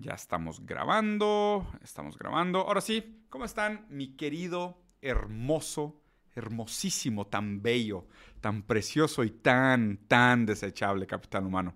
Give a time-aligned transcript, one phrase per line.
[0.00, 2.60] Ya estamos grabando, estamos grabando.
[2.60, 6.00] Ahora sí, ¿cómo están, mi querido, hermoso,
[6.36, 8.06] hermosísimo, tan bello,
[8.40, 11.74] tan precioso y tan, tan desechable capitán humano?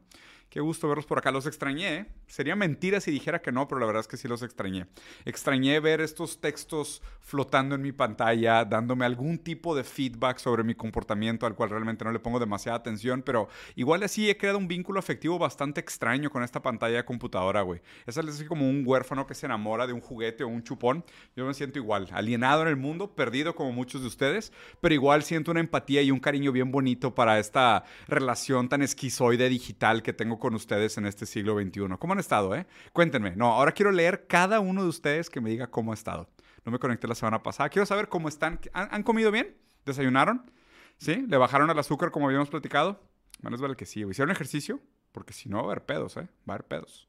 [0.48, 1.32] Qué gusto verlos por acá.
[1.32, 2.06] Los extrañé.
[2.32, 4.86] Sería mentira si dijera que no, pero la verdad es que sí los extrañé.
[5.26, 10.74] Extrañé ver estos textos flotando en mi pantalla, dándome algún tipo de feedback sobre mi
[10.74, 14.66] comportamiento, al cual realmente no le pongo demasiada atención, pero igual así he creado un
[14.66, 17.82] vínculo afectivo bastante extraño con esta pantalla de computadora, güey.
[18.06, 21.04] Es así como un huérfano que se enamora de un juguete o un chupón.
[21.36, 25.22] Yo me siento igual, alienado en el mundo, perdido como muchos de ustedes, pero igual
[25.22, 30.14] siento una empatía y un cariño bien bonito para esta relación tan esquizoide digital que
[30.14, 31.98] tengo con ustedes en este siglo XXI.
[31.98, 32.66] ¿Cómo han estado, eh?
[32.92, 33.36] Cuéntenme.
[33.36, 36.28] No, ahora quiero leer cada uno de ustedes que me diga cómo ha estado.
[36.64, 37.68] No me conecté la semana pasada.
[37.68, 38.60] Quiero saber cómo están.
[38.72, 39.56] ¿Han, comido bien?
[39.84, 40.50] ¿Desayunaron?
[40.98, 41.24] ¿Sí?
[41.28, 43.02] ¿Le bajaron el azúcar como habíamos platicado?
[43.40, 44.04] Menos vale que sí.
[44.04, 44.80] ¿Hicieron ejercicio?
[45.10, 46.28] Porque si no, va a haber pedos, ¿eh?
[46.48, 47.08] Va a haber pedos.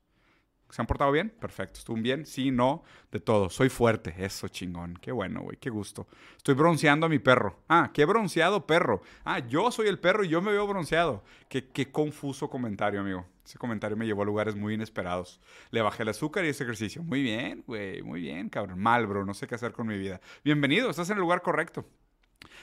[0.73, 1.29] ¿Se han portado bien?
[1.29, 1.77] Perfecto.
[1.77, 2.25] ¿Estuvo bien?
[2.25, 3.51] Sí, no, de todo.
[3.51, 4.15] Soy fuerte.
[4.17, 4.97] Eso, chingón.
[4.99, 5.57] Qué bueno, güey.
[5.57, 6.07] Qué gusto.
[6.35, 7.59] Estoy bronceando a mi perro.
[7.69, 9.03] Ah, qué bronceado perro.
[9.23, 11.23] Ah, yo soy el perro y yo me veo bronceado.
[11.47, 13.23] Qué, qué confuso comentario, amigo.
[13.45, 15.39] Ese comentario me llevó a lugares muy inesperados.
[15.69, 17.03] Le bajé el azúcar y ese ejercicio.
[17.03, 18.01] Muy bien, güey.
[18.01, 18.79] Muy bien, cabrón.
[18.79, 19.23] Mal, bro.
[19.25, 20.21] No sé qué hacer con mi vida.
[20.43, 20.89] Bienvenido.
[20.89, 21.85] Estás en el lugar correcto.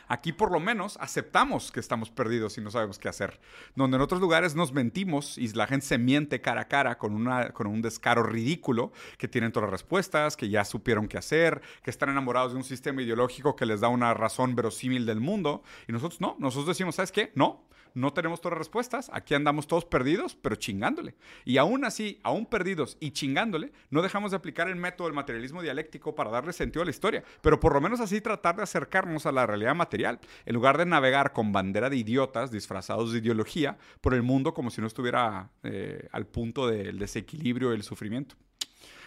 [0.09, 3.41] Aquí por lo menos aceptamos que estamos perdidos y no sabemos qué hacer.
[3.75, 7.14] Donde en otros lugares nos mentimos y la gente se miente cara a cara con,
[7.14, 11.61] una, con un descaro ridículo, que tienen todas las respuestas, que ya supieron qué hacer,
[11.83, 15.62] que están enamorados de un sistema ideológico que les da una razón verosímil del mundo.
[15.89, 17.33] Y nosotros no, nosotros decimos, ¿sabes qué?
[17.34, 21.14] No, no tenemos todas las respuestas, aquí andamos todos perdidos, pero chingándole.
[21.44, 25.62] Y aún así, aún perdidos y chingándole, no dejamos de aplicar el método del materialismo
[25.62, 29.27] dialéctico para darle sentido a la historia, pero por lo menos así tratar de acercarnos
[29.27, 33.78] a la realidad material, en lugar de navegar con bandera de idiotas disfrazados de ideología
[34.00, 38.36] por el mundo como si no estuviera eh, al punto del desequilibrio y el sufrimiento.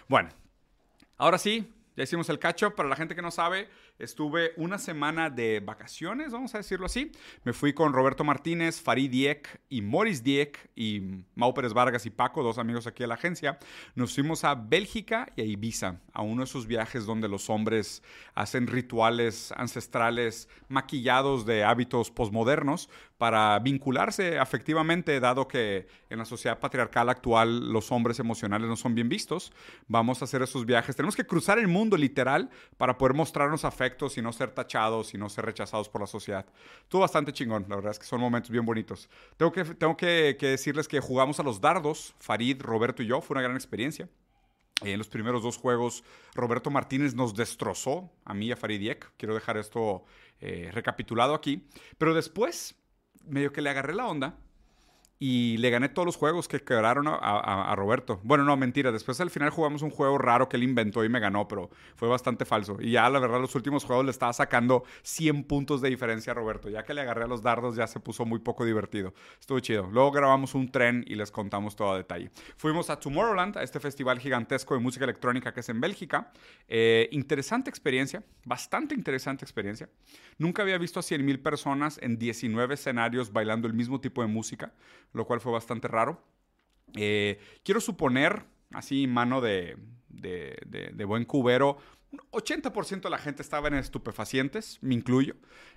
[0.07, 0.29] Bueno,
[1.17, 2.75] ahora sí, ya hicimos el cacho.
[2.75, 7.11] Para la gente que no sabe, estuve una semana de vacaciones, vamos a decirlo así.
[7.43, 12.09] Me fui con Roberto Martínez, Farid Dieck y Morris Dieck y Mau Pérez Vargas y
[12.09, 13.59] Paco, dos amigos aquí de la agencia.
[13.95, 18.03] Nos fuimos a Bélgica y a Ibiza, a uno de esos viajes donde los hombres
[18.35, 26.59] hacen rituales ancestrales maquillados de hábitos posmodernos para vincularse afectivamente, dado que en la sociedad
[26.59, 29.53] patriarcal actual los hombres emocionales no son bien vistos.
[29.87, 30.95] Vamos a hacer esos viajes.
[30.95, 35.17] Tenemos que cruzar el mundo literal para poder mostrarnos afectos y no ser tachados y
[35.17, 36.45] no ser rechazados por la sociedad.
[36.81, 39.09] Estuvo bastante chingón, la verdad es que son momentos bien bonitos.
[39.35, 43.35] Tengo que, tengo que, decirles que jugamos a los dardos, Farid, Roberto y yo, fue
[43.35, 44.07] una gran experiencia.
[44.81, 49.33] En los primeros dos juegos, Roberto Martínez nos destrozó, a mí y a Farid Quiero
[49.33, 50.05] dejar esto
[50.39, 51.67] eh, recapitulado aquí.
[51.97, 52.75] Pero después,
[53.25, 54.37] medio que le agarré la onda
[55.25, 58.19] y le gané todos los juegos que quebraron a, Roberto.
[58.23, 58.91] Bueno, no, mentira.
[58.91, 62.09] Después al final jugamos un juego raro que él inventó y me ganó, pero fue
[62.09, 62.75] bastante falso.
[62.81, 66.33] Y ya, la verdad, los últimos juegos le estaba sacando 100 puntos de diferencia a
[66.33, 66.67] Roberto.
[66.69, 69.13] Ya que le agarré a los dardos, ya se puso muy poco divertido.
[69.39, 69.87] Estuvo chido.
[69.93, 72.29] Luego grabamos un tren y les contamos todo a detalle.
[72.57, 76.33] Fuimos a Tomorrowland, a este festival gigantesco de música electrónica que es en Bélgica.
[76.67, 79.87] Eh, interesante experiencia, bastante interesante experiencia.
[80.37, 84.73] Nunca había visto a 100.000 personas en 19 escenarios bailando el mismo tipo de música
[85.13, 86.21] lo cual fue bastante raro.
[86.95, 89.77] Eh, quiero suponer, así mano de,
[90.09, 91.77] de, buen cubero,
[92.31, 95.35] 80% de la gente estaba en estupefacientes, me incluyo.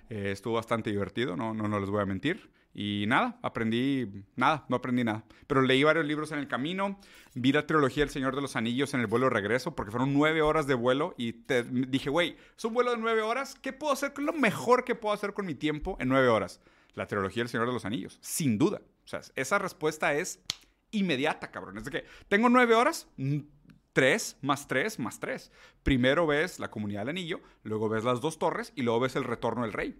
[0.09, 2.51] Eh, estuvo bastante divertido, no, no, no les voy a mentir.
[2.79, 5.23] Y nada, aprendí nada, no aprendí nada.
[5.47, 6.99] Pero leí varios libros en el camino,
[7.33, 10.13] vi la trilogía El Señor de los Anillos en el vuelo de regreso, porque fueron
[10.13, 11.43] nueve horas de vuelo y
[11.87, 14.13] dije, güey, es un vuelo de nueve horas, ¿qué puedo hacer?
[14.13, 16.61] ¿Qué es lo mejor que puedo hacer con mi tiempo en nueve horas?
[16.93, 18.81] La trilogía El Señor de los Anillos, sin duda.
[19.07, 20.41] O sea, esa respuesta es
[20.91, 21.77] inmediata, cabrón.
[21.77, 23.39] Es de que tengo nueve horas, mm,
[23.93, 25.49] tres más tres más tres.
[25.81, 29.23] Primero ves la comunidad del anillo, luego ves las dos torres y luego ves el
[29.23, 29.97] retorno del rey.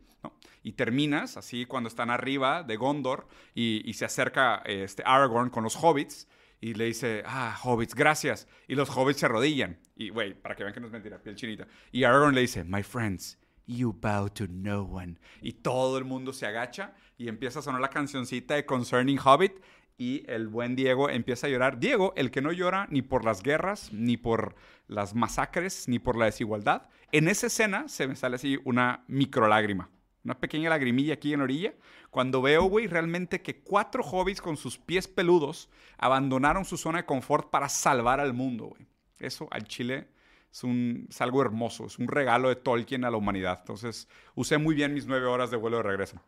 [0.61, 5.81] Y terminas así cuando están arriba de Gondor y, se acerca este Aragorn con los
[5.81, 6.27] hobbits
[6.59, 8.45] y le dice, ah, hobbits, gracias.
[8.67, 9.79] Y los hobbits se arrodillan.
[9.95, 11.65] Y, güey, para que vean que no es mentira, piel chinita.
[11.93, 15.17] Y Aragorn le dice, my friends, you bow to no one.
[15.41, 19.59] Y todo el mundo se agacha y empieza a sonar la cancioncita de Concerning Hobbit
[19.97, 21.79] y el buen Diego empieza a llorar.
[21.79, 24.55] Diego, el que no llora ni por las guerras, ni por
[24.87, 26.89] las masacres, ni por la desigualdad.
[27.11, 29.89] En esa escena se me sale así una micro lágrima,
[30.23, 31.73] una pequeña lagrimilla aquí en la orilla,
[32.11, 37.05] cuando veo, güey, realmente que cuatro hobbits con sus pies peludos abandonaron su zona de
[37.05, 38.87] confort para salvar al mundo, güey.
[39.19, 40.09] Eso al Chile
[40.51, 43.57] es, un, es algo hermoso, es un regalo de Tolkien a la humanidad.
[43.61, 46.21] Entonces, usé muy bien mis nueve horas de vuelo de regreso.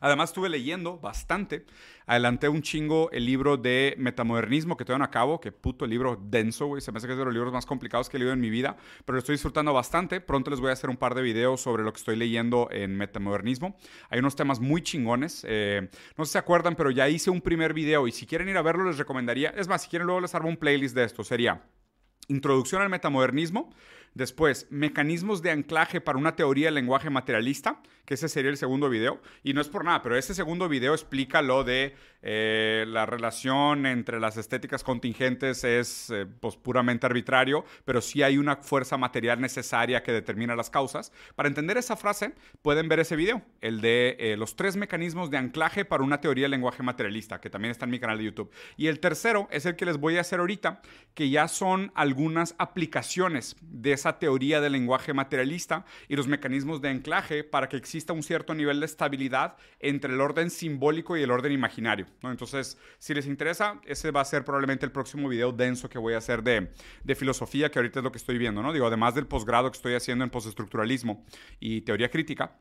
[0.00, 1.66] Además estuve leyendo bastante,
[2.06, 6.66] adelanté un chingo el libro de metamodernismo que todavía no acabo, que puto libro denso,
[6.66, 8.40] güey, se me hace que es de los libros más complicados que he leído en
[8.40, 10.20] mi vida, pero lo estoy disfrutando bastante.
[10.20, 12.96] Pronto les voy a hacer un par de videos sobre lo que estoy leyendo en
[12.96, 13.76] metamodernismo.
[14.08, 17.40] Hay unos temas muy chingones, eh, no sé si se acuerdan, pero ya hice un
[17.40, 20.20] primer video y si quieren ir a verlo les recomendaría, es más, si quieren luego
[20.20, 21.62] les armo un playlist de esto, sería
[22.30, 23.74] Introducción al metamodernismo,
[24.14, 28.90] Después, mecanismos de anclaje para una teoría del lenguaje materialista, que ese sería el segundo
[28.90, 29.20] video.
[29.44, 33.86] Y no es por nada, pero ese segundo video explica lo de eh, la relación
[33.86, 39.40] entre las estéticas contingentes es eh, pues, puramente arbitrario, pero sí hay una fuerza material
[39.40, 41.12] necesaria que determina las causas.
[41.36, 45.38] Para entender esa frase, pueden ver ese video, el de eh, los tres mecanismos de
[45.38, 48.50] anclaje para una teoría del lenguaje materialista, que también está en mi canal de YouTube.
[48.76, 50.82] Y el tercero es el que les voy a hacer ahorita,
[51.14, 56.88] que ya son algunas aplicaciones de esa teoría del lenguaje materialista y los mecanismos de
[56.88, 61.30] anclaje para que exista un cierto nivel de estabilidad entre el orden simbólico y el
[61.30, 62.06] orden imaginario.
[62.22, 66.14] Entonces, si les interesa, ese va a ser probablemente el próximo video denso que voy
[66.14, 66.72] a hacer de,
[67.04, 68.62] de filosofía, que ahorita es lo que estoy viendo.
[68.62, 68.72] ¿no?
[68.72, 71.24] Digo, además del posgrado que estoy haciendo en postestructuralismo
[71.60, 72.58] y teoría crítica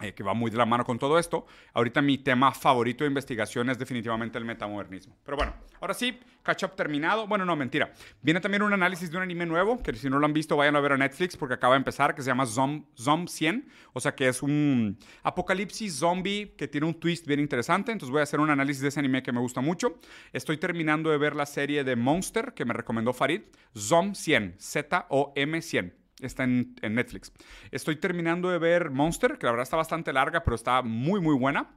[0.00, 1.46] eh, que va muy de la mano con todo esto.
[1.72, 5.16] Ahorita mi tema favorito de investigación es definitivamente el metamodernismo.
[5.24, 7.28] Pero bueno, ahora sí, catch up terminado.
[7.28, 7.92] Bueno, no, mentira.
[8.20, 10.74] Viene también un análisis de un anime nuevo, que si no lo han visto, vayan
[10.74, 13.68] a ver a Netflix porque acaba de empezar, que se llama Zom, Zom 100.
[13.92, 17.92] O sea que es un apocalipsis zombie que tiene un twist bien interesante.
[17.92, 20.00] Entonces voy a hacer un análisis de ese anime que me gusta mucho.
[20.32, 23.42] Estoy terminando de ver la serie de Monster que me recomendó Farid.
[23.78, 26.03] Zom 100, Z-O-M 100.
[26.20, 27.32] Está en, Netflix.
[27.70, 31.36] Estoy terminando de ver Monster, que la verdad está bastante larga, pero está muy, muy
[31.36, 31.70] buena.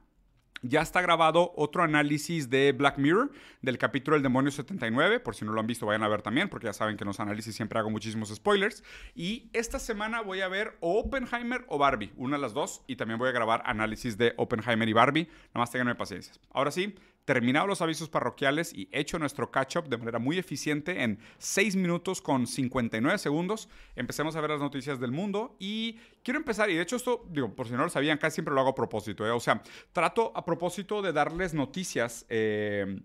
[0.62, 3.30] Ya está grabado otro análisis de Black Mirror
[3.62, 5.20] del capítulo El Demonio 79.
[5.20, 7.08] Por si no lo han visto, vayan a ver también, porque ya saben que en
[7.08, 8.82] los análisis siempre hago muchísimos spoilers.
[9.14, 12.82] Y esta semana voy a ver Oppenheimer o Barbie, una de las dos.
[12.88, 15.24] Y también voy a grabar análisis de Oppenheimer y Barbie.
[15.24, 16.32] Nada más tenganme paciencia.
[16.50, 16.96] Ahora sí,
[17.28, 22.22] terminado los avisos parroquiales y hecho nuestro catch-up de manera muy eficiente en 6 minutos
[22.22, 26.80] con 59 segundos, empecemos a ver las noticias del mundo y quiero empezar, y de
[26.80, 29.30] hecho esto, digo, por si no lo sabían, casi siempre lo hago a propósito, ¿eh?
[29.30, 32.24] o sea, trato a propósito de darles noticias.
[32.30, 32.98] Eh,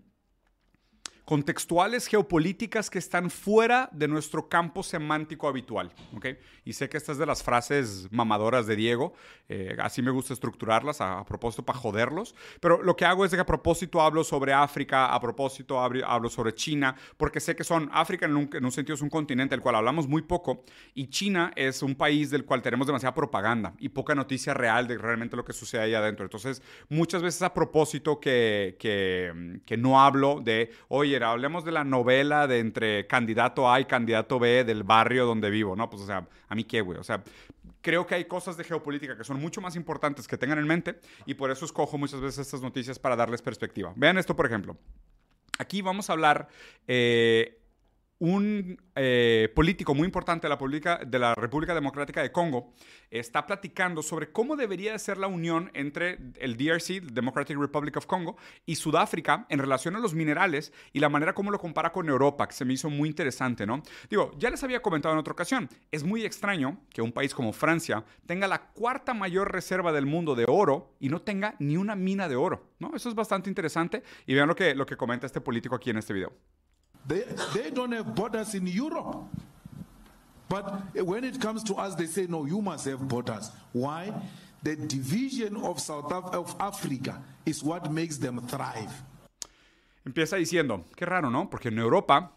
[1.24, 5.90] contextuales geopolíticas que están fuera de nuestro campo semántico habitual.
[6.14, 6.36] ¿okay?
[6.64, 9.14] Y sé que estas de las frases mamadoras de Diego,
[9.48, 13.40] eh, así me gusta estructurarlas a, propósito para joderlos, pero lo que hago es que
[13.40, 18.26] a propósito hablo sobre África, a propósito hablo, sobre China, porque sé que son África
[18.26, 21.52] en un, en un sentido es un continente del cual hablamos muy poco y China
[21.56, 25.44] es un país del cual tenemos demasiada propaganda y poca noticia real de realmente lo
[25.44, 26.24] que sucede ahí adentro.
[26.24, 31.84] Entonces, muchas veces a propósito que, que, que no hablo de, oye, hablemos de la
[31.84, 35.88] novela de entre candidato A y candidato B del barrio donde vivo, ¿no?
[35.88, 36.98] Pues, o sea, a mí qué, güey.
[36.98, 37.22] O sea,
[37.80, 40.98] creo que hay cosas de geopolítica que son mucho más importantes que tengan en mente
[41.26, 43.92] y por eso escojo muchas veces estas noticias para darles perspectiva.
[43.94, 44.76] Vean esto, por ejemplo.
[45.58, 46.48] Aquí vamos a hablar
[46.88, 47.60] eh,
[48.18, 52.72] un eh, político muy importante de la, República Democrática de Congo
[53.10, 58.36] está platicando sobre cómo debería ser la unión entre el DRC, Democratic Republic of Congo,
[58.66, 62.46] y Sudáfrica en relación a los minerales y la manera como lo compara con Europa,
[62.46, 63.82] que se me hizo muy interesante, ¿no?
[64.08, 67.52] Digo, ya les había comentado en otra ocasión, es muy extraño que un país como
[67.52, 71.96] Francia tenga la cuarta mayor reserva del mundo de oro y no tenga ni una
[71.96, 72.94] mina de oro, ¿no?
[72.94, 75.98] Eso es bastante interesante y vean lo que, lo que comenta este político aquí en
[75.98, 76.32] este video.
[77.06, 79.24] They, they don't have borders in Europe.
[80.48, 83.50] But when it comes to us, they say, no, you must have borders.
[83.72, 84.12] Why?
[84.62, 88.90] The division of South Af of Africa is what makes them thrive.
[90.06, 91.48] Empieza diciendo, qué raro, ¿no?
[91.50, 92.30] Porque en Europa,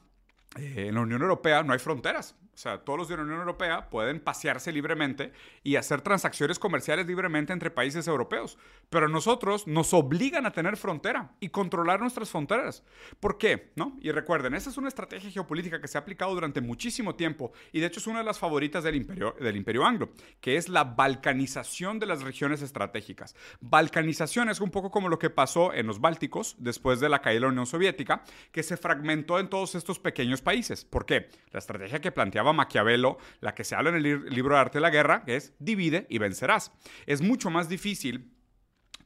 [0.57, 2.33] eh, en la Unión Europea, no hay fronteras.
[2.57, 7.05] O sea, todos los de la Unión Europea pueden pasearse libremente y hacer transacciones comerciales
[7.05, 8.57] libremente entre países europeos.
[8.89, 12.83] Pero nosotros nos obligan a tener frontera y controlar nuestras fronteras.
[13.19, 13.73] ¿Por qué?
[13.75, 13.95] ¿No?
[14.01, 17.79] Y recuerden, esa es una estrategia geopolítica que se ha aplicado durante muchísimo tiempo y
[17.79, 20.09] de hecho es una de las favoritas del imperio, del imperio anglo,
[20.41, 23.35] que es la balcanización de las regiones estratégicas.
[23.61, 27.35] Balcanización es un poco como lo que pasó en los Bálticos después de la caída
[27.35, 30.85] de la Unión Soviética, que se fragmentó en todos estos pequeños países.
[30.85, 31.29] ¿Por qué?
[31.51, 34.81] La estrategia que planteaba Maquiavelo, la que se habla en el libro de arte de
[34.81, 36.71] la guerra, es divide y vencerás.
[37.05, 38.36] Es mucho más difícil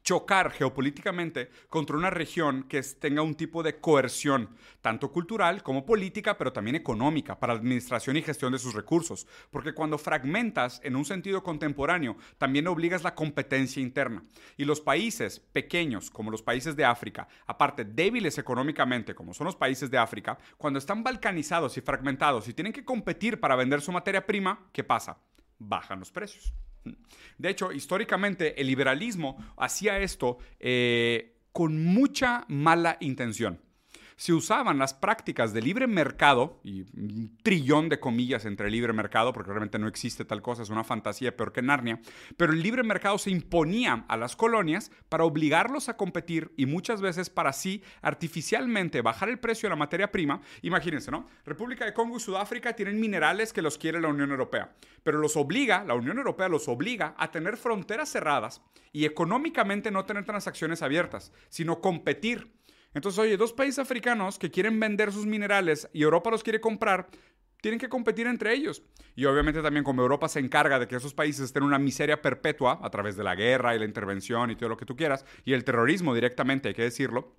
[0.03, 4.49] chocar geopolíticamente contra una región que tenga un tipo de coerción,
[4.81, 9.27] tanto cultural como política, pero también económica, para administración y gestión de sus recursos.
[9.49, 14.23] Porque cuando fragmentas en un sentido contemporáneo, también obligas la competencia interna.
[14.57, 19.55] Y los países pequeños, como los países de África, aparte débiles económicamente, como son los
[19.55, 23.91] países de África, cuando están balcanizados y fragmentados y tienen que competir para vender su
[23.91, 25.17] materia prima, ¿qué pasa?
[25.59, 26.53] Bajan los precios.
[27.37, 33.59] De hecho, históricamente el liberalismo hacía esto eh, con mucha mala intención
[34.21, 39.33] se usaban las prácticas de libre mercado, y un trillón de comillas entre libre mercado,
[39.33, 41.99] porque realmente no existe tal cosa, es una fantasía peor que Narnia,
[42.37, 47.01] pero el libre mercado se imponía a las colonias para obligarlos a competir y muchas
[47.01, 50.39] veces para así artificialmente bajar el precio de la materia prima.
[50.61, 51.27] Imagínense, ¿no?
[51.43, 55.35] República de Congo y Sudáfrica tienen minerales que los quiere la Unión Europea, pero los
[55.35, 58.61] obliga, la Unión Europea los obliga a tener fronteras cerradas
[58.93, 62.51] y económicamente no tener transacciones abiertas, sino competir
[62.93, 67.07] entonces, oye, dos países africanos que quieren vender sus minerales y Europa los quiere comprar,
[67.61, 68.83] tienen que competir entre ellos.
[69.15, 72.21] Y obviamente también como Europa se encarga de que esos países estén en una miseria
[72.21, 75.25] perpetua a través de la guerra y la intervención y todo lo que tú quieras,
[75.45, 77.35] y el terrorismo directamente, hay que decirlo,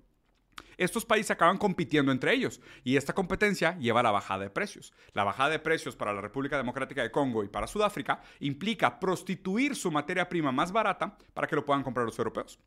[0.77, 4.93] estos países acaban compitiendo entre ellos y esta competencia lleva a la bajada de precios.
[5.13, 9.75] La bajada de precios para la República Democrática de Congo y para Sudáfrica implica prostituir
[9.75, 12.59] su materia prima más barata para que lo puedan comprar los europeos.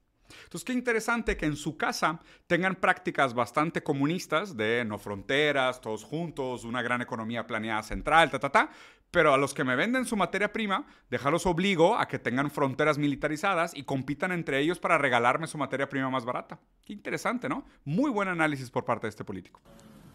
[0.45, 6.05] Entonces, qué interesante que en su casa tengan prácticas bastante comunistas de no fronteras, todos
[6.05, 8.71] juntos, una gran economía planeada central, ta, ta, ta,
[9.11, 12.99] pero a los que me venden su materia prima, dejarlos obligo a que tengan fronteras
[12.99, 16.59] militarizadas y compitan entre ellos para regalarme su materia prima más barata.
[16.85, 17.65] Qué interesante, ¿no?
[17.85, 19.61] Muy buen análisis por parte de este político.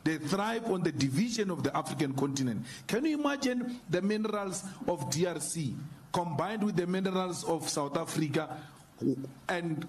[0.04, 2.66] They thrive on the division of the African continent.
[2.88, 5.76] Can you imagine the minerals of DRC
[6.12, 8.50] combined with the minerals of South Africa
[9.48, 9.86] and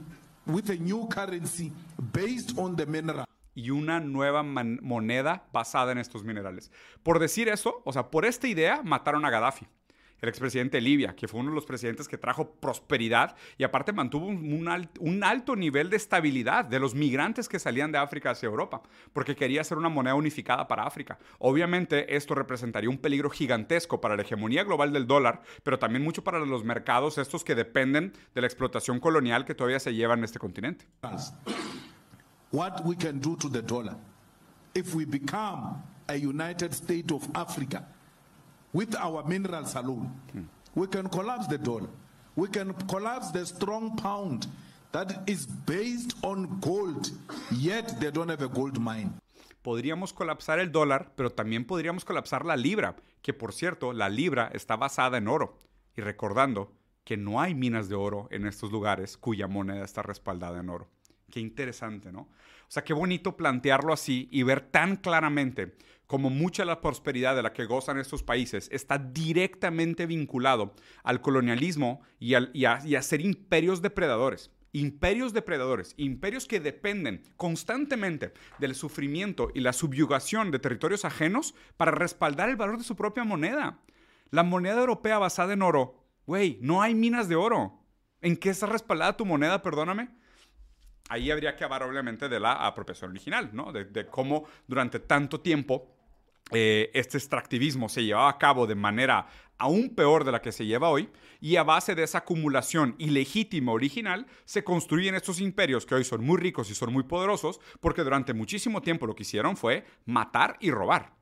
[0.47, 1.73] with a new currency
[2.13, 3.25] based on the mineral?
[3.55, 6.71] y una nueva moneda basada en estos minerales.
[7.03, 9.67] Por decir eso, o sea, por esta idea mataron a Gaddafi,
[10.23, 13.93] el expresidente de Libia, que fue uno de los presidentes que trajo prosperidad y aparte
[13.93, 18.83] mantuvo un, alto nivel de estabilidad de los migrantes que salían de África hacia Europa,
[19.13, 21.19] porque quería hacer una moneda unificada para África.
[21.41, 26.23] Obviamente esto representaría un peligro gigantesco para la hegemonía global del dólar, pero también mucho
[26.23, 30.25] para los mercados estos que dependen de la explotación colonial que todavía se lleva en
[30.25, 30.87] este continente.
[32.53, 33.97] what we can do to the dollar
[34.75, 37.87] if we become a United States of Africa
[38.73, 40.11] with our minerals alone.
[40.33, 40.45] Hmm.
[40.75, 41.89] We can collapse the dollar.
[42.35, 44.47] We can collapse the strong pound
[44.93, 47.11] that is based on gold,
[47.51, 49.13] yet they don't have a gold mine.
[49.63, 54.51] Podríamos colapsar el dólar, pero también podríamos colapsar la libra, que por cierto, la libra
[54.53, 55.59] está basada en oro.
[55.97, 56.73] Y recordando
[57.05, 60.89] que no hay minas de oro en estos lugares cuya moneda está respaldada en oro.
[61.31, 62.21] Qué interesante, ¿no?
[62.21, 62.29] O
[62.69, 65.77] sea, qué bonito plantearlo así y ver tan claramente
[66.13, 72.03] como mucha la prosperidad de la que gozan estos países está directamente vinculado al colonialismo
[72.21, 74.51] y, a, ser imperios depredadores.
[74.73, 81.93] Imperios depredadores, imperios que dependen constantemente del sufrimiento y la subyugación de territorios ajenos para
[81.93, 83.79] respaldar el valor de su propia moneda.
[84.29, 87.87] La moneda europea basada en oro, güey, no hay minas de oro.
[88.21, 90.11] ¿En qué está respaldada tu moneda, perdóname?
[91.13, 93.71] ahí habría que hablar obviamente de la apropiación original, ¿no?
[93.73, 95.92] De, cómo durante tanto tiempo
[96.53, 99.27] eh, este extractivismo se llevaba a cabo de manera
[99.59, 101.09] aún peor de la que se lleva hoy,
[101.41, 106.25] y a base de esa acumulación ilegítima original se construyen estos imperios que hoy son
[106.25, 110.57] muy ricos y son muy poderosos, porque durante muchísimo tiempo lo que hicieron fue matar
[110.61, 111.15] y robar.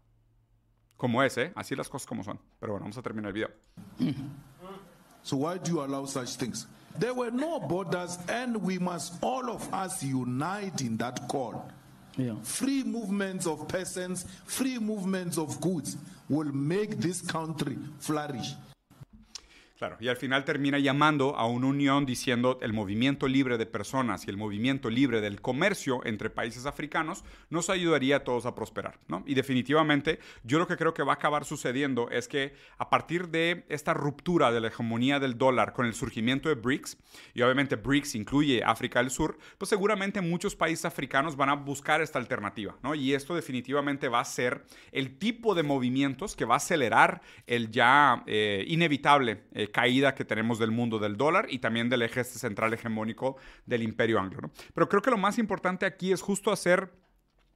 [0.96, 1.52] Como es, ¿eh?
[1.54, 2.38] Así las cosas como son.
[2.58, 3.50] Pero bueno, vamos a terminar el video.
[5.22, 6.66] So why do you allow such things?
[6.98, 11.70] There were no borders, and we must all of us unite in that call.
[12.42, 15.96] Free movements of persons, free movements of goods
[16.28, 18.54] will make this country flourish.
[19.80, 24.26] Claro, y al final termina llamando a una unión diciendo el movimiento libre de personas
[24.26, 28.98] y el movimiento libre del comercio entre países africanos nos ayudaría a todos a prosperar,
[29.08, 29.24] ¿no?
[29.26, 33.28] Y definitivamente yo lo que creo que va a acabar sucediendo es que a partir
[33.28, 36.98] de esta ruptura de la hegemonía del dólar con el surgimiento de BRICS,
[37.32, 42.02] y obviamente BRICS incluye África del Sur, pues seguramente muchos países africanos van a buscar
[42.02, 42.94] esta alternativa, ¿no?
[42.94, 47.70] Y esto definitivamente va a ser el tipo de movimientos que va a acelerar el
[47.70, 52.20] ya eh, inevitable eh, caída que tenemos del mundo del dólar y también del eje
[52.20, 53.36] este central hegemónico
[53.66, 54.50] del imperio anglo.
[54.74, 56.90] Pero creo que lo más importante aquí es justo hacer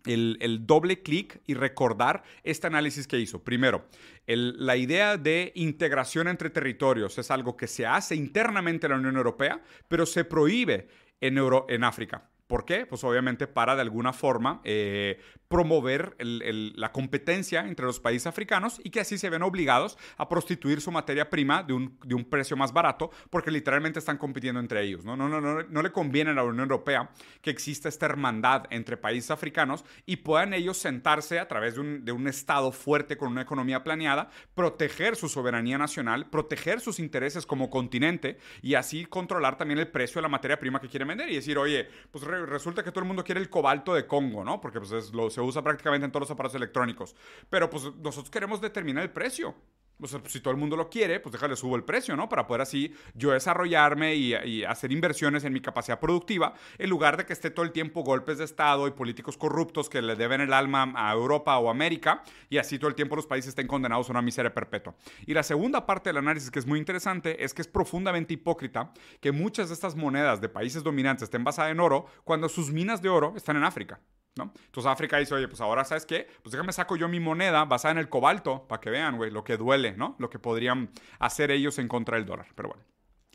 [0.07, 3.43] el, doble clic y recordar este análisis que hizo.
[3.43, 3.87] Primero,
[4.27, 9.17] la idea de integración entre territorios es algo que se hace internamente en la Unión
[9.17, 10.89] Europea, pero se prohíbe
[11.21, 12.29] en, Euro, en África.
[12.47, 12.85] ¿Por qué?
[12.85, 15.19] Pues obviamente para de alguna forma eh,
[15.55, 20.81] promover la competencia entre los países africanos y que así se ven obligados a prostituir
[20.81, 24.83] su materia prima de un, de un precio más barato porque literalmente están compitiendo entre
[24.83, 25.05] ellos.
[25.05, 25.17] ¿no?
[25.17, 27.09] No, no, no, no le conviene a la Unión Europea
[27.41, 32.05] que exista esta hermandad entre países africanos y puedan ellos sentarse a través de un,
[32.05, 37.47] de un Estado fuerte con una economía planeada, proteger su soberanía nacional, proteger sus intereses
[37.47, 41.31] como continente y así controlar también el precio de la materia prima que quieren vender
[41.31, 44.61] y decir, oye, pues resulta que todo el mundo quiere el cobalto de Congo, ¿no?
[44.61, 47.15] Porque pues es, lo, se usa prácticamente en todos los aparatos electrónicos.
[47.51, 49.55] Pero pues nosotros queremos determinar el precio.
[50.01, 52.29] O sea, si todo el mundo lo quiere, pues déjale subo el precio, ¿no?
[52.29, 57.25] Para poder así yo desarrollarme y, hacer inversiones en mi capacidad productiva, en lugar de
[57.25, 60.53] que esté todo el tiempo golpes de Estado y políticos corruptos que le deben el
[60.53, 64.13] alma a Europa o América, y así todo el tiempo los países estén condenados a
[64.13, 64.95] una miseria perpetua.
[65.27, 68.93] Y la segunda parte del análisis que es muy interesante es que es profundamente hipócrita
[69.21, 73.01] que muchas de estas monedas de países dominantes estén basadas en oro cuando sus minas
[73.01, 74.01] de oro están en África.
[74.37, 74.53] ¿No?
[74.67, 76.29] Entonces África dice, oye, pues ahora, ¿sabes qué?
[76.43, 79.45] Pues déjame saco yo mi moneda basada en el cobalto para que vean, güey, lo
[79.45, 80.17] que duele, ¿no?
[80.19, 82.49] Lo que podrían hacer ellos en contra del dólar.
[82.55, 82.85] Pero bueno,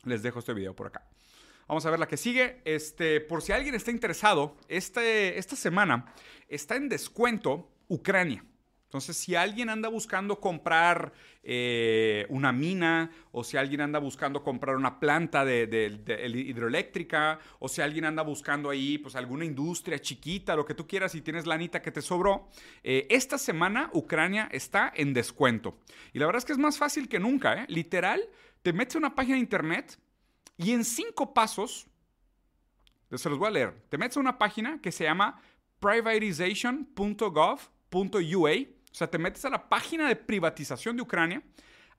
[0.04, 1.08] les dejo este video por acá.
[1.68, 2.62] Vamos a ver la que sigue.
[2.66, 6.14] Este, por si alguien está interesado, este, esta semana
[6.48, 8.44] está en descuento Ucrania.
[8.90, 14.76] Entonces, si alguien anda buscando comprar eh, una mina, o si alguien anda buscando comprar
[14.76, 20.66] una planta de, hidroeléctrica, o si alguien anda buscando ahí pues alguna industria chiquita, lo
[20.66, 22.50] que tú quieras, y tienes lanita que te sobró,
[22.82, 25.78] eh, esta semana Ucrania está en descuento.
[26.12, 27.66] Y la verdad es que es más fácil que nunca, ¿eh?
[27.68, 28.28] Literal,
[28.64, 30.00] te metes a una página de internet
[30.58, 31.86] y en cinco pasos,
[33.14, 35.40] se los voy a leer, te metes a una página que se llama
[35.80, 41.44] privatization.gov.ua o sea, te metes a la página de privatización de Ucrania,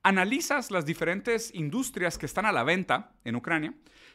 [0.03, 3.75] analizas las diferentes industrias que están a la venta en Ucrania,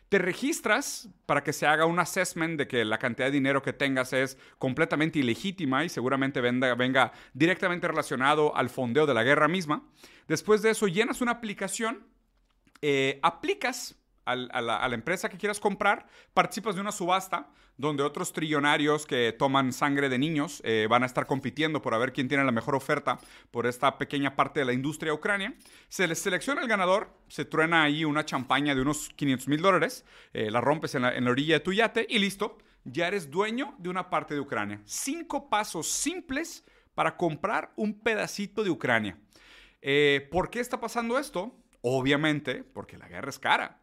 [0.10, 3.74] te registras para que se haga un assessment de que la cantidad de dinero que
[3.74, 9.84] tengas es completamente ilegítima y seguramente venga, directamente relacionado al fondeo de la guerra misma.
[10.28, 12.06] Después de eso, llenas una aplicación,
[12.82, 19.06] eh, aplicas a la, empresa que quieras comprar, participas de una subasta donde otros trillonarios
[19.06, 22.52] que toman sangre de niños eh, van a estar compitiendo por ver quién tiene la
[22.52, 23.20] mejor oferta
[23.52, 25.54] por esta pequeña parte de la industria ucrania.
[25.90, 30.06] Se les selecciona el ganador, se truena ahí una champaña de unos 500 mil dólares,
[30.34, 33.90] eh, la rompes en la, orilla de tu yate y listo, ya eres dueño de
[33.90, 34.82] una parte de Ucrania.
[34.86, 36.64] Cinco pasos simples
[36.96, 39.18] para comprar un pedacito de Ucrania.
[39.82, 41.56] Eh, ¿Por qué está pasando esto?
[41.82, 43.82] Obviamente porque la guerra es cara.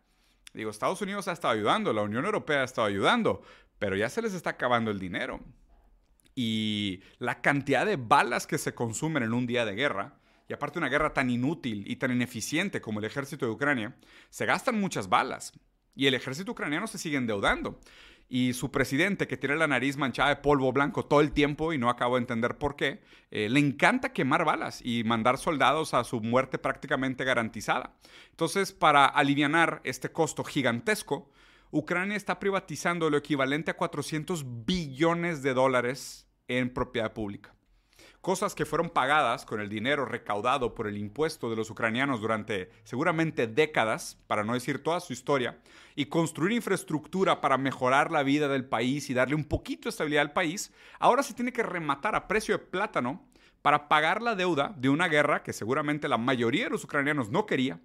[0.55, 3.43] Digo, Estados Unidos ha estado ayudando, la Unión Europea ha estado ayudando,
[3.79, 5.41] pero ya se les está acabando el dinero.
[6.35, 10.79] Y la cantidad de balas que se consumen en un día de guerra, y aparte
[10.79, 13.97] una guerra tan inútil y tan ineficiente como el ejército de Ucrania,
[14.31, 15.53] se gastan muchas balas.
[15.95, 17.79] Y el ejército ucraniano se sigue endeudando
[18.35, 21.79] y su presidente, que tiene la nariz manchada de polvo blanco todo el tiempo y
[21.79, 26.03] no acabo de entender por qué, eh, le encanta quemar balas y mandar soldados a
[26.03, 27.95] su muerte prácticamente garantizada.
[28.31, 31.31] Entonces, para aliviar este costo gigantesco,
[31.71, 37.55] Ucrania está privatizando lo equivalente a 400 billones de dólares en propiedad pública
[38.23, 42.71] cosas que fueron pagadas con el dinero recaudado por el impuesto de los ucranianos durante
[42.85, 45.59] seguramente décadas, para no decir toda su historia,
[45.97, 50.23] y construir infraestructura para mejorar la vida del país y darle un poquito de estabilidad
[50.23, 53.27] al país, ahora se tiene que rematar a precio de plátano
[53.61, 57.45] para pagar la deuda de una guerra que seguramente la mayoría de los ucranianos no
[57.45, 57.81] quería,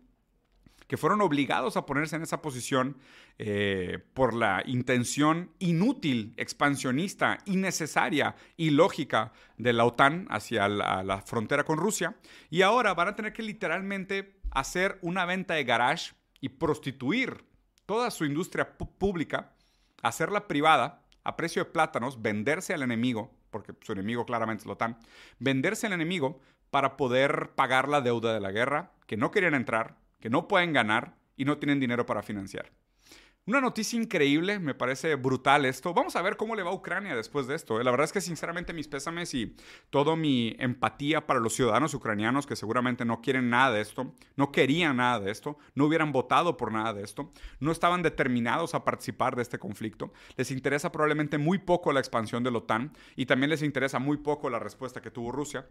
[0.87, 2.97] que fueron obligados a ponerse en esa posición
[3.37, 11.21] eh, por la intención inútil, expansionista, innecesaria y lógica de la OTAN hacia la, la
[11.21, 12.15] frontera con Rusia.
[12.49, 17.45] Y ahora van a tener que literalmente hacer una venta de garage y prostituir
[17.85, 19.53] toda su industria pública,
[20.03, 24.73] hacerla privada a precio de plátanos, venderse al enemigo, porque su enemigo claramente es la
[24.73, 24.97] OTAN,
[25.39, 29.97] venderse al enemigo para poder pagar la deuda de la guerra, que no querían entrar,
[30.27, 32.69] que no pueden ganar y no tienen dinero para financiar.
[33.47, 35.93] Una noticia increíble, me parece brutal esto.
[35.93, 37.79] Vamos a ver cómo le va a Ucrania después de esto.
[37.79, 37.83] ¿eh?
[37.85, 39.55] La verdad es que sinceramente mis pésames y
[39.89, 44.51] toda mi empatía para los ciudadanos ucranianos que seguramente no quieren nada de esto, no
[44.51, 47.31] querían nada de esto, no hubieran votado por nada de esto,
[47.61, 50.11] no estaban determinados a participar de este conflicto.
[50.35, 54.17] Les interesa probablemente muy poco la expansión de la OTAN y también les interesa muy
[54.17, 55.65] poco la respuesta que tuvo Rusia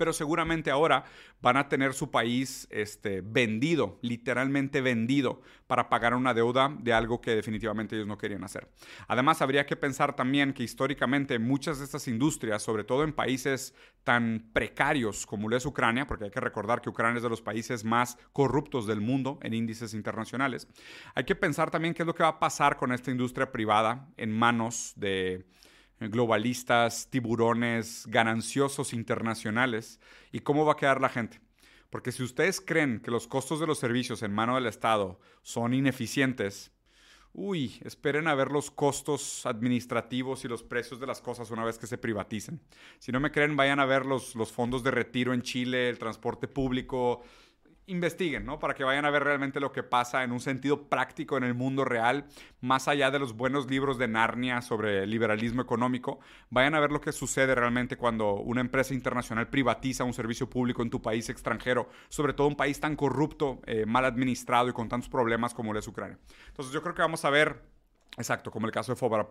[0.00, 1.04] pero seguramente ahora
[1.42, 7.20] van a tener su país este, vendido, literalmente vendido, para pagar una deuda de algo
[7.20, 8.68] que definitivamente ellos no querían hacer.
[9.08, 13.74] Además, habría que pensar también que históricamente muchas de estas industrias, sobre todo en países
[14.04, 17.42] tan precarios como lo es Ucrania, porque hay que recordar que Ucrania es de los
[17.42, 20.68] países más corruptos del mundo en índices internacionales,
[21.14, 24.08] hay que pensar también qué es lo que va a pasar con esta industria privada
[24.16, 25.46] en manos de
[25.98, 30.00] globalistas, tiburones, gananciosos internacionales
[30.32, 31.40] y cómo va a quedar la gente.
[31.90, 35.74] Porque si ustedes creen que los costos de los servicios en mano del Estado son
[35.74, 36.72] ineficientes,
[37.32, 41.78] uy, esperen a ver los costos administrativos y los precios de las cosas una vez
[41.78, 42.60] que se privaticen.
[42.98, 45.98] Si no me creen, vayan a ver los, los fondos de retiro en Chile, el
[45.98, 47.22] transporte público,
[47.90, 48.58] investiguen, ¿no?
[48.58, 51.54] Para que vayan a ver realmente lo que pasa en un sentido práctico en el
[51.54, 52.26] mundo real,
[52.60, 56.20] más allá de los buenos libros de Narnia sobre liberalismo económico.
[56.50, 60.82] Vayan a ver lo que sucede realmente cuando una empresa internacional privatiza un servicio público
[60.82, 64.88] en tu país extranjero, sobre todo un país tan corrupto, eh, mal administrado y con
[64.88, 66.18] tantos problemas como es Ucrania.
[66.48, 67.62] Entonces yo creo que vamos a ver,
[68.16, 69.28] exacto, como el caso de Foba,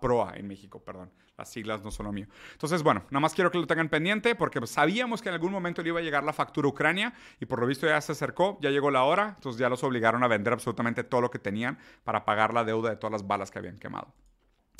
[0.00, 1.10] Proa en México, perdón.
[1.40, 2.26] Las siglas no son lo mío.
[2.52, 5.82] Entonces, bueno, nada más quiero que lo tengan pendiente porque sabíamos que en algún momento
[5.82, 8.58] le iba a llegar la factura a Ucrania y por lo visto ya se acercó,
[8.60, 11.78] ya llegó la hora, entonces ya los obligaron a vender absolutamente todo lo que tenían
[12.04, 14.12] para pagar la deuda de todas las balas que habían quemado.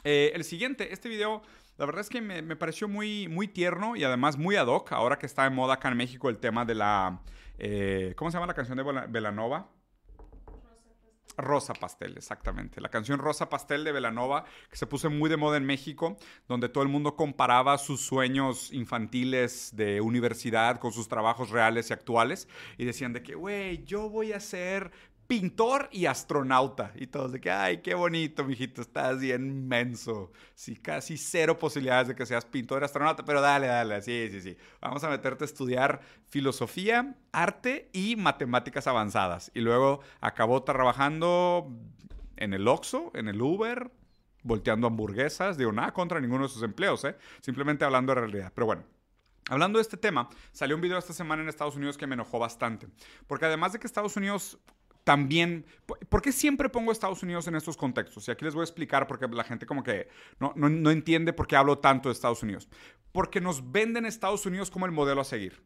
[0.04, 1.40] Eh, el siguiente, este video,
[1.78, 5.18] la verdad es que me, pareció muy, muy tierno y además muy ad hoc, ahora
[5.18, 7.22] que está de moda acá en México el tema de la...
[7.58, 9.70] Eh, ¿Cómo se llama la canción de Velanova?
[11.40, 12.80] Rosa Pastel, exactamente.
[12.80, 16.16] La canción Rosa Pastel de Velanova, que se puso muy de moda en México,
[16.48, 21.92] donde todo el mundo comparaba sus sueños infantiles de universidad con sus trabajos reales y
[21.92, 22.48] actuales.
[22.78, 24.90] Y decían de que, güey, yo voy a ser
[25.30, 26.92] pintor y astronauta.
[26.96, 30.32] Y todos de que, ay, qué bonito, mijito, estás bien menso.
[30.56, 34.40] Sí, casi cero posibilidades de que seas pintor y astronauta, pero dale, dale, sí, sí,
[34.40, 34.56] sí.
[34.80, 39.52] Vamos a meterte a estudiar filosofía, arte y matemáticas avanzadas.
[39.54, 41.76] Y luego acabó trabajando
[42.36, 43.88] en el Oxxo, en el Uber,
[44.42, 45.56] volteando hamburguesas.
[45.56, 47.14] Digo, nada contra ninguno de sus empleos, ¿eh?
[47.40, 48.50] Simplemente hablando de realidad.
[48.52, 48.82] Pero bueno.
[49.48, 52.38] Hablando de este tema, salió un video esta semana en Estados Unidos que me enojó
[52.38, 52.86] bastante.
[53.26, 54.60] Porque además de que Estados Unidos
[55.04, 55.64] también,
[56.08, 58.28] ¿por qué siempre pongo Estados Unidos en estos contextos?
[58.28, 60.08] Y aquí les voy a explicar porque la gente como que
[60.38, 62.68] no, no, entiende por qué hablo tanto de Estados Unidos.
[63.12, 65.62] Porque nos venden Estados Unidos como el modelo a seguir.